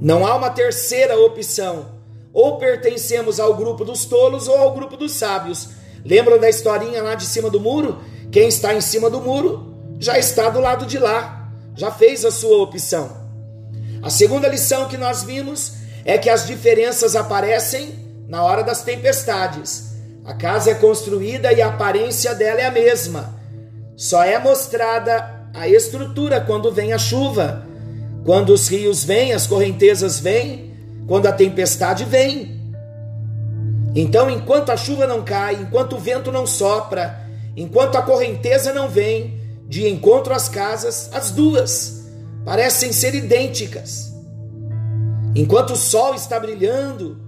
Não 0.00 0.26
há 0.26 0.34
uma 0.34 0.50
terceira 0.50 1.18
opção. 1.18 1.94
Ou 2.32 2.58
pertencemos 2.58 3.40
ao 3.40 3.54
grupo 3.54 3.82
dos 3.82 4.04
tolos 4.04 4.46
ou 4.46 4.56
ao 4.56 4.74
grupo 4.74 4.94
dos 4.96 5.12
sábios. 5.12 5.70
Lembram 6.04 6.38
da 6.38 6.50
historinha 6.50 7.02
lá 7.02 7.14
de 7.14 7.24
cima 7.24 7.48
do 7.48 7.58
muro? 7.58 7.98
Quem 8.30 8.48
está 8.48 8.74
em 8.74 8.80
cima 8.80 9.08
do 9.08 9.22
muro 9.22 9.74
já 9.98 10.18
está 10.18 10.50
do 10.50 10.60
lado 10.60 10.84
de 10.84 10.98
lá, 10.98 11.45
já 11.76 11.90
fez 11.90 12.24
a 12.24 12.30
sua 12.30 12.62
opção. 12.62 13.26
A 14.02 14.10
segunda 14.10 14.48
lição 14.48 14.88
que 14.88 14.96
nós 14.96 15.22
vimos 15.22 15.74
é 16.04 16.16
que 16.16 16.30
as 16.30 16.46
diferenças 16.46 17.14
aparecem 17.14 17.94
na 18.28 18.42
hora 18.42 18.62
das 18.62 18.82
tempestades. 18.82 19.94
A 20.24 20.34
casa 20.34 20.70
é 20.70 20.74
construída 20.74 21.52
e 21.52 21.62
a 21.62 21.68
aparência 21.68 22.34
dela 22.34 22.60
é 22.60 22.66
a 22.66 22.70
mesma. 22.70 23.34
Só 23.96 24.22
é 24.24 24.38
mostrada 24.38 25.48
a 25.54 25.68
estrutura 25.68 26.40
quando 26.40 26.72
vem 26.72 26.92
a 26.92 26.98
chuva. 26.98 27.66
Quando 28.24 28.50
os 28.50 28.68
rios 28.68 29.04
vêm, 29.04 29.32
as 29.32 29.46
correntezas 29.46 30.18
vêm, 30.18 30.74
quando 31.06 31.26
a 31.26 31.32
tempestade 31.32 32.04
vem. 32.04 32.60
Então, 33.94 34.28
enquanto 34.28 34.70
a 34.70 34.76
chuva 34.76 35.06
não 35.06 35.22
cai, 35.22 35.54
enquanto 35.54 35.94
o 35.94 35.98
vento 35.98 36.32
não 36.32 36.46
sopra, 36.46 37.20
enquanto 37.56 37.96
a 37.96 38.02
correnteza 38.02 38.72
não 38.72 38.88
vem, 38.88 39.35
de 39.68 39.88
encontro 39.88 40.32
às 40.32 40.48
casas, 40.48 41.10
as 41.12 41.30
duas 41.30 42.06
parecem 42.44 42.92
ser 42.92 43.14
idênticas. 43.14 44.12
Enquanto 45.34 45.72
o 45.72 45.76
sol 45.76 46.14
está 46.14 46.38
brilhando, 46.38 47.18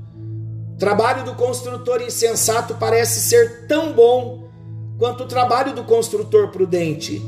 o 0.74 0.78
trabalho 0.78 1.24
do 1.24 1.34
construtor 1.34 2.00
insensato 2.00 2.74
parece 2.76 3.20
ser 3.20 3.66
tão 3.66 3.92
bom 3.92 4.48
quanto 4.98 5.24
o 5.24 5.28
trabalho 5.28 5.74
do 5.74 5.84
construtor 5.84 6.48
prudente. 6.48 7.20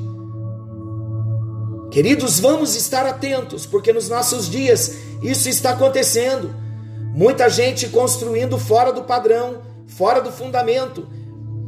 Queridos, 1.91 2.39
vamos 2.39 2.77
estar 2.77 3.05
atentos, 3.05 3.67
porque 3.67 3.93
nos 3.93 4.09
nossos 4.09 4.49
dias 4.49 4.97
isso 5.23 5.49
está 5.49 5.71
acontecendo. 5.71 6.55
Muita 7.13 7.51
gente 7.51 7.89
construindo 7.89 8.57
fora 8.57 8.93
do 8.93 9.03
padrão, 9.03 9.63
fora 9.89 10.21
do 10.21 10.31
fundamento. 10.31 11.09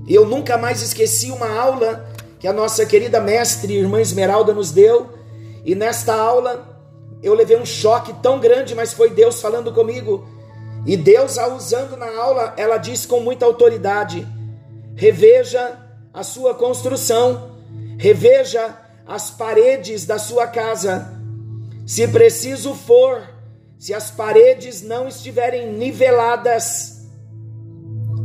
Eu 0.08 0.24
nunca 0.24 0.56
mais 0.56 0.80
esqueci 0.80 1.30
uma 1.32 1.50
aula 1.50 2.08
que 2.42 2.48
a 2.48 2.52
nossa 2.52 2.84
querida 2.84 3.20
mestre, 3.20 3.72
irmã 3.72 4.00
Esmeralda, 4.00 4.52
nos 4.52 4.72
deu. 4.72 5.10
E 5.64 5.76
nesta 5.76 6.12
aula 6.12 6.76
eu 7.22 7.34
levei 7.34 7.56
um 7.56 7.64
choque 7.64 8.12
tão 8.14 8.40
grande, 8.40 8.74
mas 8.74 8.92
foi 8.92 9.10
Deus 9.10 9.40
falando 9.40 9.72
comigo. 9.72 10.26
E 10.84 10.96
Deus, 10.96 11.38
a 11.38 11.46
usando 11.54 11.96
na 11.96 12.18
aula, 12.18 12.52
ela 12.56 12.78
disse 12.78 13.06
com 13.06 13.20
muita 13.20 13.46
autoridade: 13.46 14.26
reveja 14.96 15.78
a 16.12 16.24
sua 16.24 16.52
construção, 16.52 17.52
reveja 17.96 18.76
as 19.06 19.30
paredes 19.30 20.04
da 20.04 20.18
sua 20.18 20.48
casa. 20.48 21.16
Se 21.86 22.08
preciso 22.08 22.74
for, 22.74 23.22
se 23.78 23.94
as 23.94 24.10
paredes 24.10 24.82
não 24.82 25.06
estiverem 25.06 25.72
niveladas, 25.74 27.06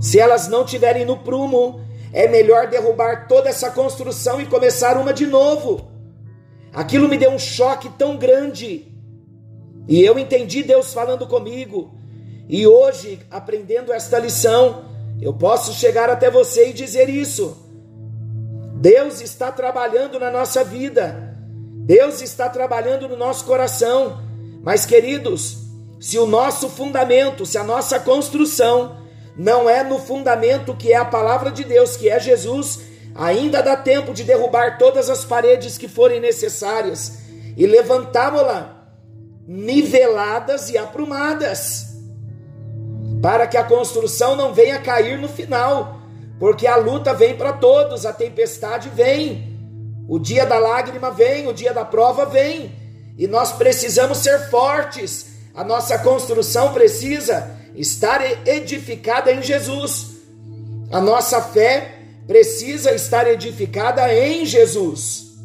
se 0.02 0.20
elas 0.20 0.48
não 0.48 0.66
tiverem 0.66 1.06
no 1.06 1.18
prumo, 1.18 1.86
é 2.18 2.28
melhor 2.28 2.66
derrubar 2.66 3.28
toda 3.28 3.48
essa 3.48 3.70
construção 3.70 4.42
e 4.42 4.48
começar 4.48 4.98
uma 4.98 5.14
de 5.14 5.28
novo. 5.28 5.92
Aquilo 6.74 7.08
me 7.08 7.16
deu 7.16 7.30
um 7.30 7.38
choque 7.38 7.90
tão 7.90 8.18
grande. 8.18 8.92
E 9.88 10.04
eu 10.04 10.18
entendi 10.18 10.64
Deus 10.64 10.92
falando 10.92 11.28
comigo. 11.28 11.94
E 12.50 12.66
hoje, 12.66 13.20
aprendendo 13.30 13.94
esta 13.94 14.18
lição, 14.18 14.86
eu 15.22 15.32
posso 15.32 15.72
chegar 15.74 16.10
até 16.10 16.28
você 16.32 16.72
e 16.72 16.74
dizer 16.74 17.08
isso. 17.08 17.56
Deus 18.74 19.22
está 19.22 19.52
trabalhando 19.52 20.20
na 20.20 20.32
nossa 20.32 20.64
vida, 20.64 21.38
Deus 21.86 22.24
está 22.24 22.50
trabalhando 22.50 23.08
no 23.08 23.16
nosso 23.16 23.46
coração. 23.46 24.24
Mas, 24.64 24.88
queridos, 24.88 25.60
se 26.00 26.18
o 26.18 26.26
nosso 26.26 26.68
fundamento, 26.68 27.46
se 27.46 27.60
a 27.60 27.64
nossa 27.64 28.00
construção 28.00 29.06
não 29.38 29.70
é 29.70 29.84
no 29.84 30.00
fundamento 30.00 30.76
que 30.76 30.92
é 30.92 30.98
a 30.98 31.06
palavra 31.06 31.52
de 31.52 31.64
Deus, 31.64 31.96
que 31.96 32.10
é 32.10 32.20
Jesus, 32.20 32.82
ainda 33.14 33.62
dá 33.62 33.76
tempo 33.76 34.14
de 34.14 34.24
derrubar 34.24 34.78
todas 34.78 35.10
as 35.10 35.24
paredes 35.24 35.78
que 35.78 35.88
forem 35.88 36.20
necessárias 36.20 37.20
e 37.56 37.66
levantá-la 37.66 38.76
niveladas 39.48 40.70
e 40.70 40.78
aprumadas, 40.78 41.88
para 43.22 43.48
que 43.48 43.58
a 43.58 43.64
construção 43.64 44.36
não 44.36 44.54
venha 44.54 44.82
cair 44.82 45.18
no 45.18 45.28
final 45.28 45.98
porque 46.40 46.68
a 46.68 46.76
luta 46.76 47.14
vem 47.14 47.36
para 47.36 47.54
todos, 47.54 48.06
a 48.06 48.14
tempestade 48.14 48.90
vem, 48.90 49.58
o 50.08 50.20
dia 50.20 50.46
da 50.46 50.60
lágrima 50.60 51.12
vem, 51.12 51.48
o 51.48 51.54
dia 51.54 51.74
da 51.74 51.84
prova 51.84 52.26
vem, 52.26 52.76
e 53.18 53.28
nós 53.28 53.52
precisamos 53.52 54.20
ser 54.20 54.50
fortes. 54.50 55.38
A 55.56 55.64
nossa 55.64 55.98
construção 55.98 56.74
precisa 56.74 57.57
estar 57.78 58.22
edificada 58.48 59.32
em 59.32 59.42
Jesus. 59.42 60.18
A 60.92 61.00
nossa 61.00 61.42
fé 61.42 62.00
precisa 62.26 62.92
estar 62.94 63.28
edificada 63.28 64.14
em 64.14 64.46
Jesus. 64.46 65.38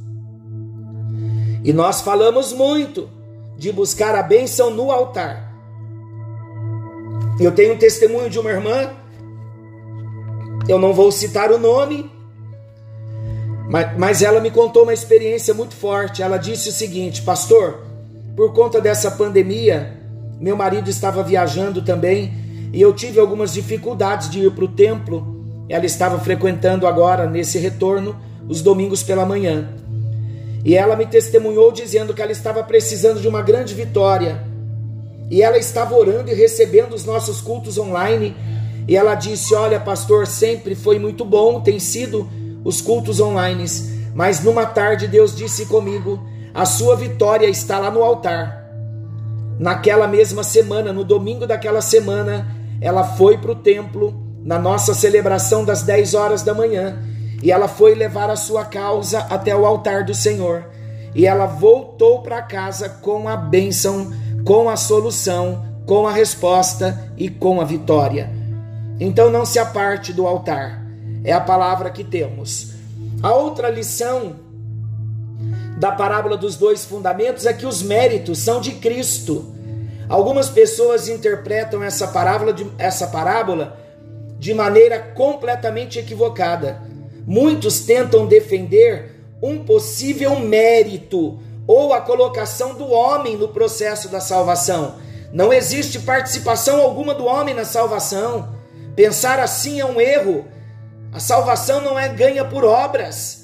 E 1.63 1.73
nós 1.73 2.01
falamos 2.01 2.53
muito 2.53 3.09
de 3.57 3.71
buscar 3.71 4.17
a 4.17 4.23
bênção 4.23 4.71
no 4.71 4.91
altar. 4.91 5.53
Eu 7.39 7.53
tenho 7.53 7.75
um 7.75 7.79
testemunho 7.79 8.29
de 8.29 8.39
uma 8.39 8.51
irmã 8.51 8.91
eu 10.69 10.79
não 10.79 10.93
vou 10.93 11.11
citar 11.11 11.51
o 11.51 11.59
nome, 11.59 12.11
mas, 13.69 13.99
mas 13.99 14.23
ela 14.23 14.41
me 14.41 14.51
contou 14.51 14.85
uma 14.85 14.95
experiência 14.95 15.53
muito 15.53 15.75
forte. 15.75 16.23
Ela 16.23 16.37
disse 16.37 16.69
o 16.69 16.73
seguinte: 16.73 17.23
Pastor, 17.23 17.81
por 18.37 18.53
conta 18.53 18.81
dessa 18.81 19.11
pandemia, 19.11 20.02
meu 20.43 20.57
marido 20.57 20.91
estava 20.91 21.23
viajando 21.23 21.83
também 21.83 22.33
e 22.73 22.83
eu 22.83 22.93
tive 22.93 23.21
algumas 23.21 23.53
dificuldades 23.53 24.29
de 24.29 24.41
ir 24.41 24.51
para 24.51 24.65
o 24.65 24.69
templo. 24.69 25.65
Ela 25.69 25.87
estava 25.87 26.19
frequentando 26.19 26.87
agora, 26.87 27.29
nesse 27.29 27.59
retorno, 27.59 28.17
os 28.49 28.61
domingos 28.61 29.05
pela 29.05 29.25
manhã. 29.25 29.69
E 30.65 30.75
ela 30.75 30.97
me 30.97 31.07
testemunhou 31.07 31.71
dizendo 31.71 32.13
que 32.13 32.21
ela 32.21 32.33
estava 32.33 32.63
precisando 32.65 33.21
de 33.21 33.29
uma 33.29 33.41
grande 33.41 33.73
vitória. 33.73 34.43
E 35.31 35.43
ela 35.43 35.59
estava 35.59 35.95
orando 35.95 36.31
e 36.31 36.35
recebendo 36.35 36.93
os 36.93 37.05
nossos 37.05 37.41
cultos 37.41 37.79
online 37.79 38.35
e 38.89 38.97
ela 38.97 39.15
disse: 39.15 39.55
Olha, 39.55 39.79
pastor, 39.79 40.27
sempre 40.27 40.75
foi 40.75 40.99
muito 40.99 41.25
bom, 41.25 41.61
tem 41.61 41.79
sido 41.79 42.29
os 42.65 42.81
cultos 42.81 43.21
online, 43.21 43.65
mas 44.15 44.43
numa 44.43 44.67
tarde 44.67 45.07
Deus 45.07 45.35
disse 45.35 45.67
comigo: 45.67 46.21
A 46.53 46.67
sua 46.67 46.97
vitória 46.97 47.47
está 47.47 47.79
lá 47.79 47.91
no 47.91 48.03
altar. 48.03 48.62
Naquela 49.59 50.07
mesma 50.09 50.43
semana, 50.43 50.93
no 50.93 51.05
domingo 51.05 51.47
daquela 51.47 51.81
semana, 51.81 52.47
ela 52.81 53.05
foi 53.05 53.39
para 53.39 53.53
o 53.53 53.57
templo, 53.57 54.15
na 54.43 54.59
nossa 54.59 54.93
celebração 54.95 55.65
das 55.65 55.83
10 55.83 56.15
horas 56.15 56.43
da 56.43 56.53
manhã, 56.53 56.99
e 57.43 57.51
ela 57.51 57.69
foi 57.69 57.95
levar 57.95 58.31
a 58.31 58.37
sua 58.37 58.65
causa 58.65 59.21
até 59.31 59.55
o 59.55 59.65
altar 59.65 60.05
do 60.05 60.15
Senhor. 60.15 60.65
E 61.15 61.27
ela 61.27 61.47
voltou 61.47 62.23
para 62.23 62.43
casa 62.43 62.89
com 62.89 63.29
a 63.29 63.37
bênção, 63.37 64.11
com 64.45 64.69
a 64.69 64.77
solução, 64.77 65.63
com 65.87 66.07
a 66.07 66.13
resposta 66.13 67.13
e 67.17 67.29
com 67.29 67.61
a 67.61 67.65
vitória. 67.65 68.31
Então 68.99 69.31
não 69.31 69.45
se 69.45 69.59
aparte 69.59 70.13
do 70.13 70.27
altar. 70.27 70.83
É 71.25 71.33
a 71.33 71.41
palavra 71.41 71.91
que 71.91 72.03
temos. 72.03 72.73
A 73.23 73.33
outra 73.35 73.69
lição 73.69 74.37
da 75.83 75.91
parábola 75.91 76.37
dos 76.37 76.55
dois 76.55 76.85
fundamentos 76.85 77.45
é 77.45 77.53
que 77.53 77.67
os 77.67 77.83
méritos 77.83 78.39
são 78.39 78.61
de 78.61 78.71
Cristo. 78.71 79.53
Algumas 80.09 80.49
pessoas 80.49 81.09
interpretam 81.09 81.83
essa 81.83 82.07
parábola 82.07 82.53
de, 82.53 82.65
essa 82.79 83.09
parábola 83.09 83.77
de 84.39 84.55
maneira 84.55 85.01
completamente 85.01 85.99
equivocada. 85.99 86.81
Muitos 87.27 87.81
tentam 87.81 88.27
defender 88.27 89.25
um 89.43 89.65
possível 89.65 90.39
mérito 90.39 91.41
ou 91.67 91.93
a 91.93 92.01
colocação 92.01 92.75
do 92.75 92.89
homem 92.89 93.37
no 93.37 93.49
processo 93.49 94.09
da 94.09 94.21
salvação. 94.21 94.99
Não 95.33 95.53
existe 95.53 95.99
participação 95.99 96.81
alguma 96.81 97.13
do 97.13 97.27
homem 97.27 97.57
na 97.57 97.65
salvação. 97.65 98.55
Pensar 98.95 99.41
assim 99.41 99.81
é 99.81 99.85
um 99.85 100.01
erro. 100.01 100.45
A 101.13 101.19
salvação 101.19 101.81
não 101.81 101.99
é 101.99 102.09
ganha 102.09 102.45
por 102.45 102.65
obras. 102.65 103.42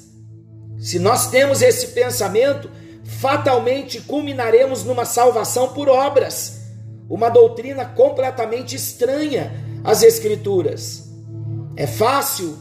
Se 0.79 0.97
nós 0.97 1.29
temos 1.29 1.61
esse 1.61 1.87
pensamento, 1.87 2.71
fatalmente 3.03 3.99
culminaremos 3.99 4.85
numa 4.85 5.03
salvação 5.03 5.73
por 5.73 5.89
obras. 5.89 6.61
Uma 7.09 7.29
doutrina 7.29 7.83
completamente 7.83 8.75
estranha 8.75 9.51
às 9.83 10.03
Escrituras. 10.03 11.09
É 11.75 11.85
fácil 11.85 12.57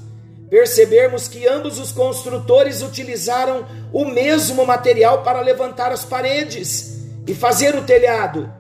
percebermos 0.51 1.29
que 1.29 1.47
ambos 1.47 1.79
os 1.79 1.93
construtores 1.93 2.83
utilizaram 2.83 3.67
o 3.93 4.05
mesmo 4.05 4.67
material 4.67 5.23
para 5.23 5.41
levantar 5.41 5.93
as 5.93 6.05
paredes 6.05 7.03
e 7.27 7.35
fazer 7.35 7.77
o 7.77 7.85
telhado. 7.85 8.53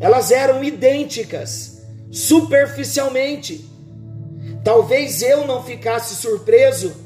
Elas 0.00 0.32
eram 0.32 0.64
idênticas, 0.64 1.82
superficialmente. 2.10 3.70
Talvez 4.64 5.22
eu 5.22 5.46
não 5.46 5.62
ficasse 5.62 6.16
surpreso 6.16 7.03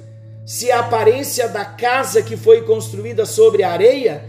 se 0.49 0.73
a 0.73 0.81
aparência 0.81 1.47
da 1.47 1.63
casa 1.63 2.23
que 2.23 2.35
foi 2.35 2.63
construída 2.63 3.27
sobre 3.27 3.63
a 3.63 3.71
areia 3.71 4.25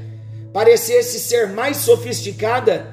parecesse 0.52 1.18
ser 1.18 1.48
mais 1.48 1.78
sofisticada, 1.78 2.88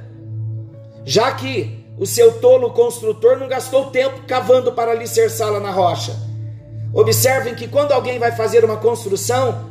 já 1.05 1.33
que 1.33 1.85
o 1.99 2.07
seu 2.07 2.35
tolo 2.35 2.71
construtor 2.71 3.37
não 3.37 3.49
gastou 3.49 3.87
tempo 3.87 4.21
cavando 4.29 4.71
para 4.71 4.93
alicerçá-la 4.93 5.59
na 5.59 5.73
rocha. 5.73 6.17
Observem 6.95 7.57
que 7.57 7.67
quando 7.67 7.91
alguém 7.91 8.17
vai 8.17 8.31
fazer 8.31 8.65
uma 8.65 8.77
construção, 8.77 9.71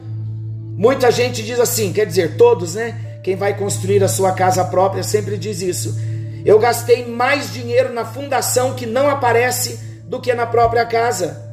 muita 0.77 1.09
gente 1.09 1.41
diz 1.41 1.57
assim, 1.57 1.93
quer 1.93 2.05
dizer, 2.05 2.35
todos, 2.35 2.75
né? 2.75 3.19
Quem 3.23 3.37
vai 3.37 3.57
construir 3.57 4.03
a 4.03 4.09
sua 4.09 4.33
casa 4.33 4.65
própria 4.65 5.01
sempre 5.01 5.37
diz 5.37 5.61
isso. 5.61 5.95
Eu 6.43 6.59
gastei 6.59 7.05
mais 7.05 7.53
dinheiro 7.53 7.93
na 7.93 8.03
fundação 8.03 8.73
que 8.73 8.85
não 8.85 9.09
aparece 9.09 9.79
do 10.03 10.19
que 10.19 10.33
na 10.33 10.45
própria 10.45 10.85
casa. 10.85 11.44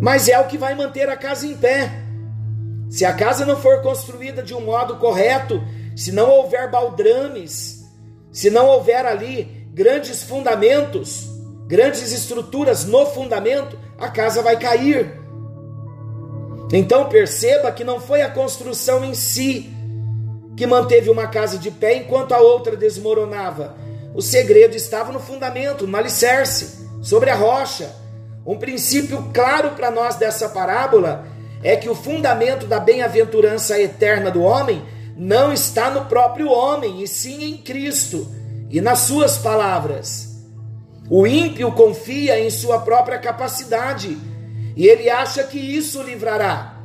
Mas 0.00 0.28
é 0.28 0.38
o 0.38 0.46
que 0.46 0.58
vai 0.58 0.74
manter 0.74 1.08
a 1.08 1.16
casa 1.16 1.46
em 1.46 1.56
pé. 1.56 1.90
Se 2.88 3.04
a 3.04 3.12
casa 3.12 3.44
não 3.44 3.56
for 3.56 3.82
construída 3.82 4.42
de 4.42 4.54
um 4.54 4.60
modo 4.60 4.96
correto, 4.96 5.62
se 5.96 6.12
não 6.12 6.30
houver 6.30 6.70
baldrames, 6.70 7.84
se 8.30 8.50
não 8.50 8.66
houver 8.66 9.04
ali 9.04 9.66
grandes 9.72 10.22
fundamentos, 10.22 11.28
grandes 11.66 12.12
estruturas 12.12 12.84
no 12.84 13.06
fundamento, 13.06 13.78
a 13.98 14.08
casa 14.08 14.42
vai 14.42 14.58
cair. 14.58 15.20
Então 16.72 17.08
perceba 17.08 17.72
que 17.72 17.84
não 17.84 18.00
foi 18.00 18.22
a 18.22 18.30
construção 18.30 19.04
em 19.04 19.14
si 19.14 19.72
que 20.56 20.66
manteve 20.66 21.10
uma 21.10 21.26
casa 21.26 21.58
de 21.58 21.70
pé 21.70 21.96
enquanto 21.96 22.32
a 22.32 22.40
outra 22.40 22.76
desmoronava. 22.76 23.76
O 24.14 24.22
segredo 24.22 24.74
estava 24.74 25.12
no 25.12 25.20
fundamento, 25.20 25.86
no 25.86 25.96
alicerce 25.96 26.86
sobre 27.02 27.28
a 27.30 27.34
rocha. 27.34 27.94
Um 28.46 28.56
princípio 28.56 29.30
claro 29.34 29.70
para 29.70 29.90
nós 29.90 30.14
dessa 30.14 30.48
parábola 30.48 31.26
é 31.64 31.74
que 31.74 31.88
o 31.88 31.96
fundamento 31.96 32.66
da 32.66 32.78
bem-aventurança 32.78 33.80
eterna 33.80 34.30
do 34.30 34.40
homem 34.40 34.84
não 35.16 35.52
está 35.52 35.90
no 35.90 36.04
próprio 36.04 36.48
homem, 36.50 37.02
e 37.02 37.08
sim 37.08 37.42
em 37.42 37.56
Cristo 37.56 38.28
e 38.70 38.80
nas 38.80 39.00
suas 39.00 39.36
palavras. 39.36 40.44
O 41.10 41.26
ímpio 41.26 41.72
confia 41.72 42.38
em 42.38 42.50
sua 42.50 42.80
própria 42.80 43.18
capacidade 43.18 44.16
e 44.76 44.86
ele 44.86 45.10
acha 45.10 45.42
que 45.42 45.58
isso 45.58 46.02
livrará. 46.02 46.76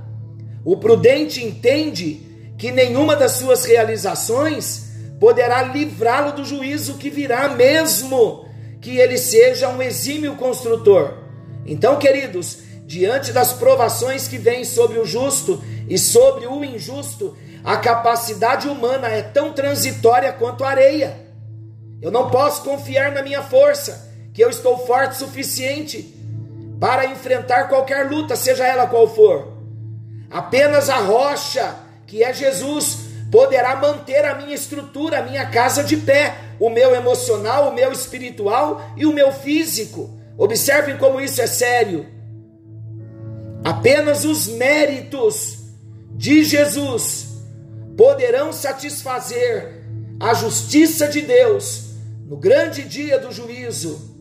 O 0.66 0.78
prudente 0.78 1.44
entende 1.44 2.54
que 2.58 2.72
nenhuma 2.72 3.16
das 3.16 3.34
suas 3.34 3.66
realizações 3.66 4.92
poderá 5.20 5.62
livrá-lo 5.64 6.34
do 6.34 6.46
juízo 6.46 6.96
que 6.96 7.10
virá, 7.10 7.50
mesmo 7.50 8.46
que 8.80 8.98
ele 8.98 9.18
seja 9.18 9.70
um 9.70 9.82
exímio 9.82 10.36
construtor. 10.36 11.21
Então, 11.66 11.98
queridos, 11.98 12.60
diante 12.86 13.32
das 13.32 13.54
provações 13.54 14.28
que 14.28 14.38
vêm 14.38 14.66
sobre 14.66 15.00
o 15.00 15.06
justo 15.06 15.64
e 15.88 15.98
sobre 15.98 16.48
o 16.48 16.64
injusto, 16.64 17.38
a 17.64 17.78
capacidade 17.78 18.68
humana 18.68 19.08
é 19.08 19.22
tão 19.22 19.54
transitória 19.54 20.34
quanto 20.34 20.64
areia. 20.64 21.18
Eu 22.02 22.12
não 22.12 22.30
posso 22.30 22.64
confiar 22.64 23.12
na 23.12 23.22
minha 23.22 23.44
força, 23.44 24.12
que 24.34 24.44
eu 24.44 24.50
estou 24.50 24.86
forte 24.86 25.12
o 25.12 25.28
suficiente 25.28 26.16
para 26.80 27.06
enfrentar 27.06 27.70
qualquer 27.70 28.10
luta, 28.10 28.36
seja 28.36 28.66
ela 28.66 28.88
qual 28.88 29.08
for. 29.08 29.54
Apenas 30.32 30.90
a 30.90 30.98
rocha, 30.98 31.76
que 32.08 32.24
é 32.24 32.34
Jesus, 32.34 32.98
poderá 33.32 33.76
manter 33.76 34.26
a 34.26 34.36
minha 34.36 34.56
estrutura, 34.56 35.20
a 35.20 35.22
minha 35.22 35.46
casa 35.46 35.84
de 35.84 35.96
pé, 35.98 36.36
o 36.60 36.70
meu 36.70 36.96
emocional, 36.96 37.70
o 37.70 37.74
meu 37.74 37.92
espiritual 37.92 38.82
e 38.98 39.06
o 39.06 39.14
meu 39.14 39.32
físico. 39.32 40.21
Observem 40.42 40.98
como 40.98 41.22
isso 41.22 41.40
é 41.40 41.46
sério. 41.46 42.08
Apenas 43.64 44.26
os 44.26 44.48
méritos 44.48 45.60
de 46.16 46.44
Jesus 46.44 47.28
poderão 47.96 48.52
satisfazer 48.52 49.86
a 50.20 50.34
justiça 50.34 51.08
de 51.08 51.22
Deus 51.22 51.92
no 52.26 52.38
grande 52.38 52.82
dia 52.82 53.20
do 53.20 53.32
juízo. 53.32 54.18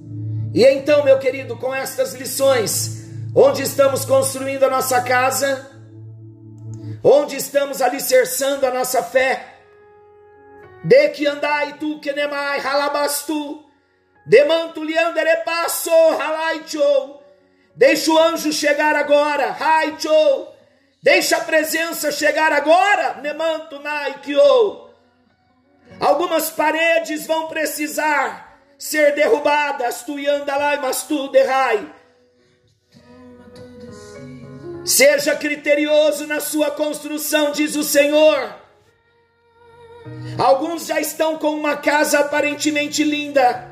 E 0.52 0.62
então, 0.62 1.02
meu 1.06 1.18
querido, 1.18 1.56
com 1.56 1.74
estas 1.74 2.12
lições, 2.12 3.02
onde 3.34 3.62
estamos 3.62 4.04
construindo 4.04 4.64
a 4.64 4.68
nossa 4.68 5.00
casa, 5.00 5.70
onde 7.02 7.34
estamos 7.34 7.80
alicerçando 7.80 8.66
a 8.66 8.70
nossa 8.70 9.02
fé. 9.02 9.54
De 10.84 11.08
que 11.08 11.26
andai 11.26 11.78
tu 11.78 11.98
que 11.98 12.12
nemai 12.12 12.58
ralabastu, 12.58 13.69
demanto 14.30 14.84
liandere 14.84 15.38
passo 15.38 15.90
halaicho. 15.90 17.18
Deixa 17.74 18.12
o 18.12 18.18
anjo 18.18 18.52
chegar 18.52 18.94
agora, 18.94 19.56
haicho. 19.58 20.46
Deixa 21.02 21.38
a 21.38 21.44
presença 21.44 22.12
chegar 22.12 22.52
agora, 22.52 23.14
nemanto 23.14 23.80
naikio. 23.80 24.88
Algumas 25.98 26.48
paredes 26.50 27.26
vão 27.26 27.48
precisar 27.48 28.60
ser 28.78 29.14
derrubadas, 29.14 30.02
tu 30.04 30.18
yandalai, 30.18 30.78
mas 30.78 31.02
tu 31.02 31.28
derrai 31.28 32.00
Seja 34.84 35.36
criterioso 35.36 36.26
na 36.26 36.40
sua 36.40 36.70
construção, 36.70 37.52
diz 37.52 37.76
o 37.76 37.82
Senhor. 37.82 38.54
Alguns 40.38 40.86
já 40.86 41.00
estão 41.00 41.36
com 41.36 41.50
uma 41.50 41.76
casa 41.76 42.20
aparentemente 42.20 43.04
linda, 43.04 43.69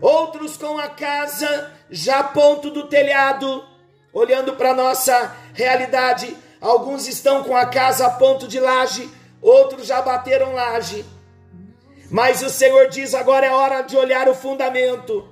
outros 0.00 0.56
com 0.56 0.78
a 0.78 0.88
casa 0.88 1.72
já 1.90 2.20
a 2.20 2.24
ponto 2.24 2.70
do 2.70 2.86
telhado, 2.88 3.64
olhando 4.12 4.54
para 4.54 4.70
a 4.70 4.74
nossa 4.74 5.36
realidade. 5.54 6.36
Alguns 6.60 7.06
estão 7.08 7.42
com 7.42 7.56
a 7.56 7.66
casa 7.66 8.06
a 8.06 8.10
ponto 8.10 8.46
de 8.46 8.60
laje, 8.60 9.10
outros 9.40 9.86
já 9.86 10.02
bateram 10.02 10.54
laje. 10.54 11.04
Mas 12.10 12.42
o 12.42 12.50
Senhor 12.50 12.88
diz: 12.88 13.14
agora 13.14 13.46
é 13.46 13.50
hora 13.50 13.82
de 13.82 13.96
olhar 13.96 14.28
o 14.28 14.34
fundamento. 14.34 15.28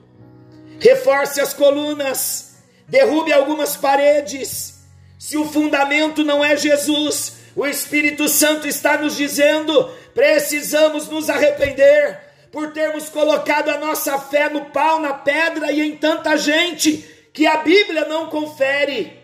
Reforce 0.81 1.41
as 1.41 1.53
colunas, 1.53 2.57
derrube 2.87 3.33
algumas 3.33 3.77
paredes 3.77 4.79
se 5.19 5.37
o 5.37 5.45
fundamento 5.45 6.23
não 6.23 6.45
é 6.45 6.57
Jesus, 6.57 7.39
o 7.57 7.67
Espírito 7.67 8.29
Santo 8.29 8.69
está 8.69 8.97
nos 8.97 9.17
dizendo: 9.17 9.91
precisamos 10.15 11.09
nos 11.09 11.29
arrepender 11.29 12.28
por 12.51 12.73
termos 12.73 13.09
colocado 13.09 13.69
a 13.69 13.79
nossa 13.79 14.19
fé 14.19 14.49
no 14.49 14.67
pau, 14.67 15.01
na 15.01 15.15
pedra 15.15 15.71
e 15.71 15.81
em 15.81 15.97
tanta 15.97 16.37
gente 16.37 17.05
que 17.33 17.47
a 17.47 17.59
Bíblia 17.59 18.07
não 18.07 18.29
confere. 18.29 19.19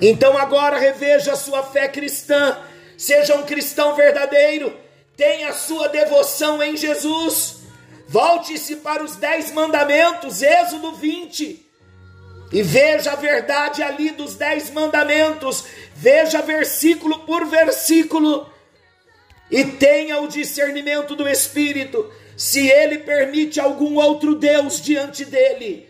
Então 0.00 0.38
agora 0.38 0.78
reveja 0.78 1.32
a 1.32 1.36
sua 1.36 1.62
fé 1.62 1.88
cristã, 1.88 2.56
seja 2.96 3.34
um 3.34 3.42
cristão 3.42 3.94
verdadeiro, 3.94 4.74
tenha 5.16 5.52
sua 5.52 5.88
devoção 5.88 6.62
em 6.62 6.76
Jesus. 6.76 7.58
Volte-se 8.06 8.76
para 8.76 9.02
os 9.02 9.16
dez 9.16 9.50
mandamentos, 9.52 10.40
Êxodo 10.40 10.92
20. 10.92 11.66
E 12.50 12.62
veja 12.62 13.12
a 13.12 13.16
verdade 13.16 13.82
ali 13.82 14.10
dos 14.10 14.34
dez 14.34 14.70
mandamentos, 14.70 15.64
veja 15.94 16.40
versículo 16.40 17.18
por 17.26 17.44
versículo, 17.44 18.50
e 19.50 19.64
tenha 19.64 20.20
o 20.20 20.28
discernimento 20.28 21.16
do 21.16 21.28
Espírito, 21.28 22.10
se 22.36 22.68
ele 22.68 22.98
permite 22.98 23.58
algum 23.58 23.96
outro 23.96 24.34
Deus 24.34 24.80
diante 24.80 25.24
dele. 25.24 25.88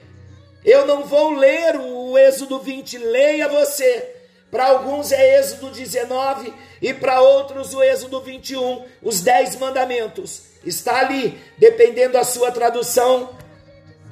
Eu 0.65 0.87
não 0.87 1.05
vou 1.05 1.31
ler 1.31 1.77
o 1.77 2.17
Êxodo 2.17 2.59
20, 2.59 2.99
leia 2.99 3.49
você. 3.49 4.15
Para 4.51 4.67
alguns 4.67 5.13
é 5.13 5.39
Êxodo 5.39 5.71
19 5.71 6.53
e 6.81 6.95
para 6.95 7.21
outros 7.21 7.75
o 7.75 7.83
Êxodo 7.83 8.21
21, 8.21 8.85
os 9.03 9.21
dez 9.21 9.57
mandamentos. 9.57 10.45
Está 10.65 11.01
ali, 11.01 11.39
dependendo 11.59 12.15
da 12.15 12.25
sua 12.25 12.51
tradução 12.51 13.37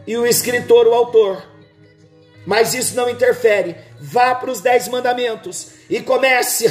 e 0.06 0.16
o 0.16 0.26
escritor, 0.26 0.86
o 0.86 0.94
autor. 0.94 1.42
Mas 2.46 2.74
isso 2.74 2.94
não 2.94 3.08
interfere. 3.08 3.76
Vá 3.98 4.34
para 4.34 4.50
os 4.50 4.60
dez 4.60 4.88
mandamentos 4.88 5.68
e 5.90 6.00
comece, 6.00 6.68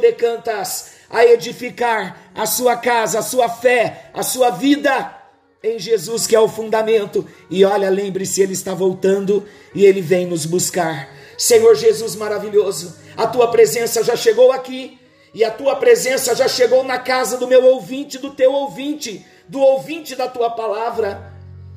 de 0.00 0.12
cantas, 0.12 0.91
a 1.12 1.24
edificar 1.26 2.30
a 2.34 2.46
sua 2.46 2.74
casa, 2.76 3.18
a 3.18 3.22
sua 3.22 3.48
fé, 3.48 4.10
a 4.14 4.22
sua 4.22 4.48
vida 4.50 5.14
em 5.62 5.78
Jesus, 5.78 6.26
que 6.26 6.34
é 6.34 6.40
o 6.40 6.48
fundamento. 6.48 7.28
E 7.50 7.64
olha, 7.64 7.90
lembre-se, 7.90 8.42
Ele 8.42 8.54
está 8.54 8.72
voltando 8.72 9.46
e 9.74 9.84
Ele 9.84 10.00
vem 10.00 10.26
nos 10.26 10.46
buscar. 10.46 11.08
Senhor 11.36 11.74
Jesus 11.76 12.16
maravilhoso, 12.16 12.96
a 13.16 13.26
tua 13.26 13.50
presença 13.50 14.02
já 14.02 14.16
chegou 14.16 14.50
aqui 14.52 14.98
E 15.34 15.42
a 15.44 15.50
tua 15.50 15.76
presença 15.76 16.34
já 16.34 16.46
chegou 16.46 16.84
na 16.84 16.98
casa 16.98 17.38
do 17.38 17.48
meu 17.48 17.64
ouvinte, 17.64 18.18
do 18.18 18.34
teu 18.34 18.52
ouvinte, 18.52 19.24
do 19.48 19.60
ouvinte 19.60 20.14
da 20.14 20.28
tua 20.28 20.50
palavra. 20.50 21.32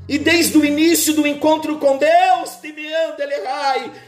E 0.10 0.18
desde 0.18 0.58
o 0.58 0.66
início 0.66 1.14
do 1.14 1.26
encontro 1.26 1.80
com 1.80 1.98
Deus, 1.98 2.60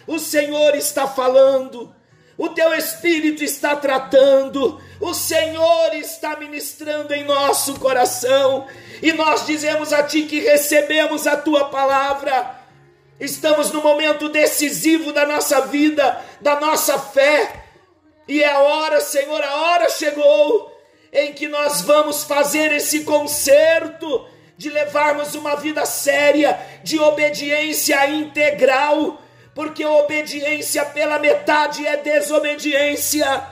o 0.06 0.20
Senhor 0.20 0.76
está 0.76 1.08
falando, 1.08 1.94
o 2.38 2.50
teu 2.50 2.73
Espírito 2.73 3.43
está 3.43 3.76
tratando, 3.76 4.80
o 5.00 5.13
Senhor 5.13 5.95
está 5.95 6.38
ministrando 6.38 7.13
em 7.13 7.23
nosso 7.23 7.80
coração, 7.80 8.67
e 9.02 9.12
nós 9.12 9.45
dizemos 9.45 9.91
a 9.91 10.04
Ti 10.04 10.23
que 10.23 10.39
recebemos 10.39 11.26
a 11.26 11.36
Tua 11.36 11.65
palavra, 11.65 12.56
estamos 13.19 13.71
no 13.71 13.82
momento 13.82 14.30
decisivo 14.30 15.12
da 15.12 15.26
nossa 15.26 15.62
vida, 15.62 16.23
da 16.39 16.60
nossa 16.60 17.00
fé, 17.00 17.63
e 18.28 18.43
é 18.43 18.52
a 18.52 18.60
hora, 18.60 19.02
Senhor, 19.02 19.41
a 19.41 19.56
hora 19.56 19.89
chegou 19.89 20.71
em 21.12 21.34
que 21.34 21.47
nós 21.47 21.82
vamos 21.82 22.23
fazer 22.23 22.71
esse 22.73 23.04
concerto 23.04 24.28
de 24.58 24.69
levarmos 24.69 25.34
uma 25.34 25.56
vida 25.56 25.86
séria, 25.86 26.60
de 26.84 27.00
obediência 27.00 28.10
integral, 28.10 29.21
porque 29.58 29.84
obediência 29.84 30.86
pela 30.86 31.17
metade 31.17 31.84
é 31.88 31.98
desobediência. 31.98 33.43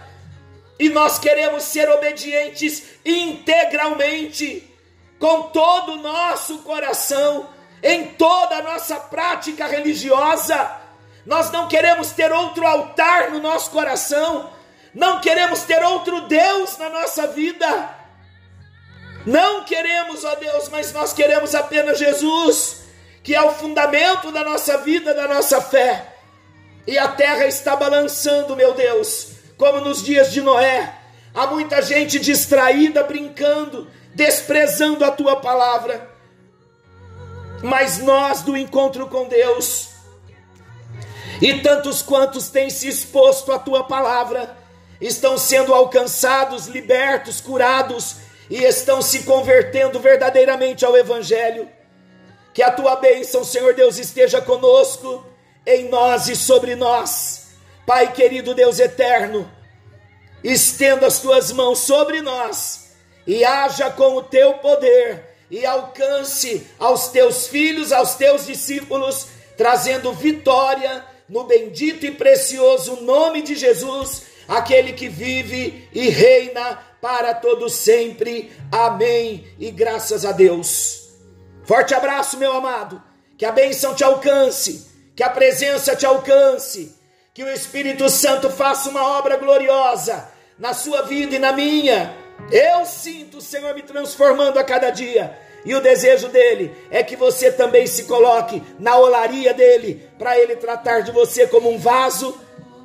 E 0.78 0.88
nós 0.88 1.18
queremos 1.18 1.64
ser 1.64 1.90
obedientes 1.90 2.84
integralmente, 3.04 4.72
com 5.18 5.50
todo 5.50 5.94
o 5.94 6.02
nosso 6.04 6.60
coração, 6.60 7.50
em 7.82 8.10
toda 8.10 8.58
a 8.58 8.62
nossa 8.62 8.98
prática 8.98 9.66
religiosa. 9.66 10.78
Nós 11.26 11.50
não 11.50 11.68
queremos 11.68 12.12
ter 12.12 12.32
outro 12.32 12.68
altar 12.68 13.32
no 13.32 13.40
nosso 13.40 13.72
coração, 13.72 14.52
não 14.94 15.20
queremos 15.20 15.64
ter 15.64 15.84
outro 15.84 16.22
Deus 16.28 16.78
na 16.78 16.88
nossa 16.88 17.26
vida. 17.30 17.90
Não 19.26 19.64
queremos, 19.64 20.24
ó 20.24 20.36
Deus, 20.36 20.70
mas 20.70 20.94
nós 20.94 21.14
queremos 21.14 21.56
apenas 21.56 21.98
Jesus, 21.98 22.85
que 23.26 23.34
é 23.34 23.42
o 23.42 23.52
fundamento 23.54 24.32
da 24.32 24.44
nossa 24.44 24.78
vida, 24.78 25.12
da 25.12 25.28
nossa 25.28 25.60
fé. 25.60 26.14
E 26.86 26.96
a 26.96 27.08
terra 27.08 27.48
está 27.48 27.76
balançando, 27.76 28.56
meu 28.56 28.76
Deus, 28.76 29.32
como 29.58 29.82
nos 29.82 30.04
dias 30.04 30.32
de 30.32 30.42
Noé. 30.42 30.94
Há 31.34 31.48
muita 31.48 31.82
gente 31.82 32.20
distraída, 32.20 33.04
brincando, 33.04 33.90
desprezando 34.14 35.04
a 35.04 35.10
tua 35.10 35.38
palavra. 35.38 36.08
Mas 37.64 37.98
nós 37.98 38.44
do 38.44 38.56
encontro 38.56 39.08
com 39.08 39.28
Deus, 39.28 39.90
e 41.42 41.62
tantos 41.62 42.04
quantos 42.04 42.50
têm 42.50 42.70
se 42.70 42.88
exposto 42.88 43.52
à 43.52 43.58
tua 43.58 43.86
palavra, 43.86 44.56
estão 45.02 45.36
sendo 45.36 45.74
alcançados, 45.74 46.68
libertos, 46.68 47.42
curados 47.42 48.18
e 48.52 48.64
estão 48.64 49.02
se 49.02 49.24
convertendo 49.24 50.00
verdadeiramente 50.00 50.86
ao 50.86 50.96
Evangelho. 50.96 51.68
Que 52.56 52.64
a 52.64 52.72
tua 52.72 52.96
bênção, 52.96 53.44
Senhor 53.44 53.74
Deus, 53.74 54.00
esteja 54.00 54.42
conosco, 54.42 55.26
em 55.68 55.90
nós 55.90 56.30
e 56.30 56.36
sobre 56.38 56.74
nós. 56.74 57.50
Pai 57.86 58.14
querido 58.14 58.56
Deus 58.56 58.80
eterno, 58.80 59.52
estenda 60.42 61.06
as 61.06 61.20
tuas 61.20 61.52
mãos 61.52 61.80
sobre 61.80 62.22
nós 62.22 62.96
e 63.28 63.44
haja 63.44 63.92
com 63.92 64.16
o 64.16 64.24
teu 64.24 64.54
poder 64.54 65.36
e 65.52 65.66
alcance 65.66 66.66
aos 66.80 67.10
teus 67.10 67.46
filhos, 67.48 67.92
aos 67.92 68.16
teus 68.16 68.46
discípulos, 68.46 69.28
trazendo 69.58 70.14
vitória 70.14 71.04
no 71.28 71.44
bendito 71.44 72.06
e 72.06 72.12
precioso 72.12 73.02
nome 73.02 73.42
de 73.42 73.56
Jesus 73.56 74.24
aquele 74.48 74.94
que 74.94 75.10
vive 75.10 75.90
e 75.92 76.10
reina 76.10 76.80
para 77.02 77.34
todo 77.34 77.70
sempre. 77.70 78.52
Amém. 78.72 79.46
E 79.60 79.72
graças 79.72 80.24
a 80.24 80.32
Deus. 80.32 81.05
Forte 81.66 81.94
abraço, 81.94 82.38
meu 82.38 82.54
amado. 82.54 83.02
Que 83.38 83.46
a 83.46 83.52
bênção 83.52 83.94
te 83.94 84.04
alcance, 84.04 84.88
que 85.16 85.24
a 85.24 85.30
presença 85.30 85.96
te 85.96 86.06
alcance, 86.06 86.96
que 87.34 87.44
o 87.44 87.50
Espírito 87.50 88.08
Santo 88.10 88.50
faça 88.50 88.90
uma 88.90 89.18
obra 89.18 89.36
gloriosa 89.36 90.30
na 90.58 90.74
sua 90.74 91.02
vida 91.02 91.36
e 91.36 91.40
na 91.40 91.52
minha. 91.52 92.16
Eu 92.52 92.86
sinto 92.86 93.38
o 93.38 93.42
Senhor 93.42 93.74
me 93.74 93.82
transformando 93.82 94.58
a 94.58 94.64
cada 94.64 94.90
dia. 94.90 95.38
E 95.66 95.74
o 95.74 95.82
desejo 95.82 96.28
dele 96.30 96.72
é 96.92 97.04
que 97.04 97.16
você 97.16 97.52
também 97.52 97.88
se 97.88 98.04
coloque 98.04 98.62
na 98.80 98.98
olaria 98.98 99.54
dele, 99.54 100.08
para 100.18 100.38
ele 100.38 100.56
tratar 100.56 101.02
de 101.02 101.12
você 101.12 101.48
como 101.48 101.72
um 101.72 101.80
vaso 101.80 102.40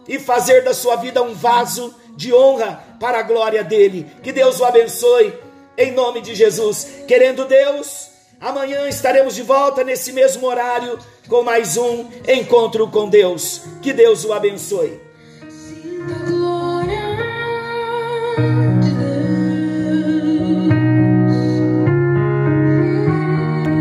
e 0.08 0.18
fazer 0.18 0.64
da 0.64 0.72
sua 0.72 0.96
vida 0.96 1.22
um 1.22 1.34
vaso 1.34 1.94
de 2.16 2.32
honra 2.32 2.82
para 2.98 3.18
a 3.18 3.22
glória 3.22 3.62
dele. 3.62 4.10
Que 4.22 4.32
Deus 4.32 4.58
o 4.58 4.64
abençoe, 4.64 5.32
em 5.76 5.92
nome 5.92 6.22
de 6.22 6.34
Jesus. 6.34 7.04
Querendo 7.06 7.44
Deus, 7.44 8.09
amanhã 8.40 8.88
estaremos 8.88 9.34
de 9.34 9.42
volta 9.42 9.84
nesse 9.84 10.12
mesmo 10.12 10.46
horário 10.46 10.98
com 11.28 11.42
mais 11.42 11.76
um 11.76 12.08
encontro 12.26 12.88
com 12.88 13.08
Deus. 13.08 13.62
Que 13.82 13.92
Deus 13.92 14.24
o 14.24 14.32
abençoe. 14.32 15.09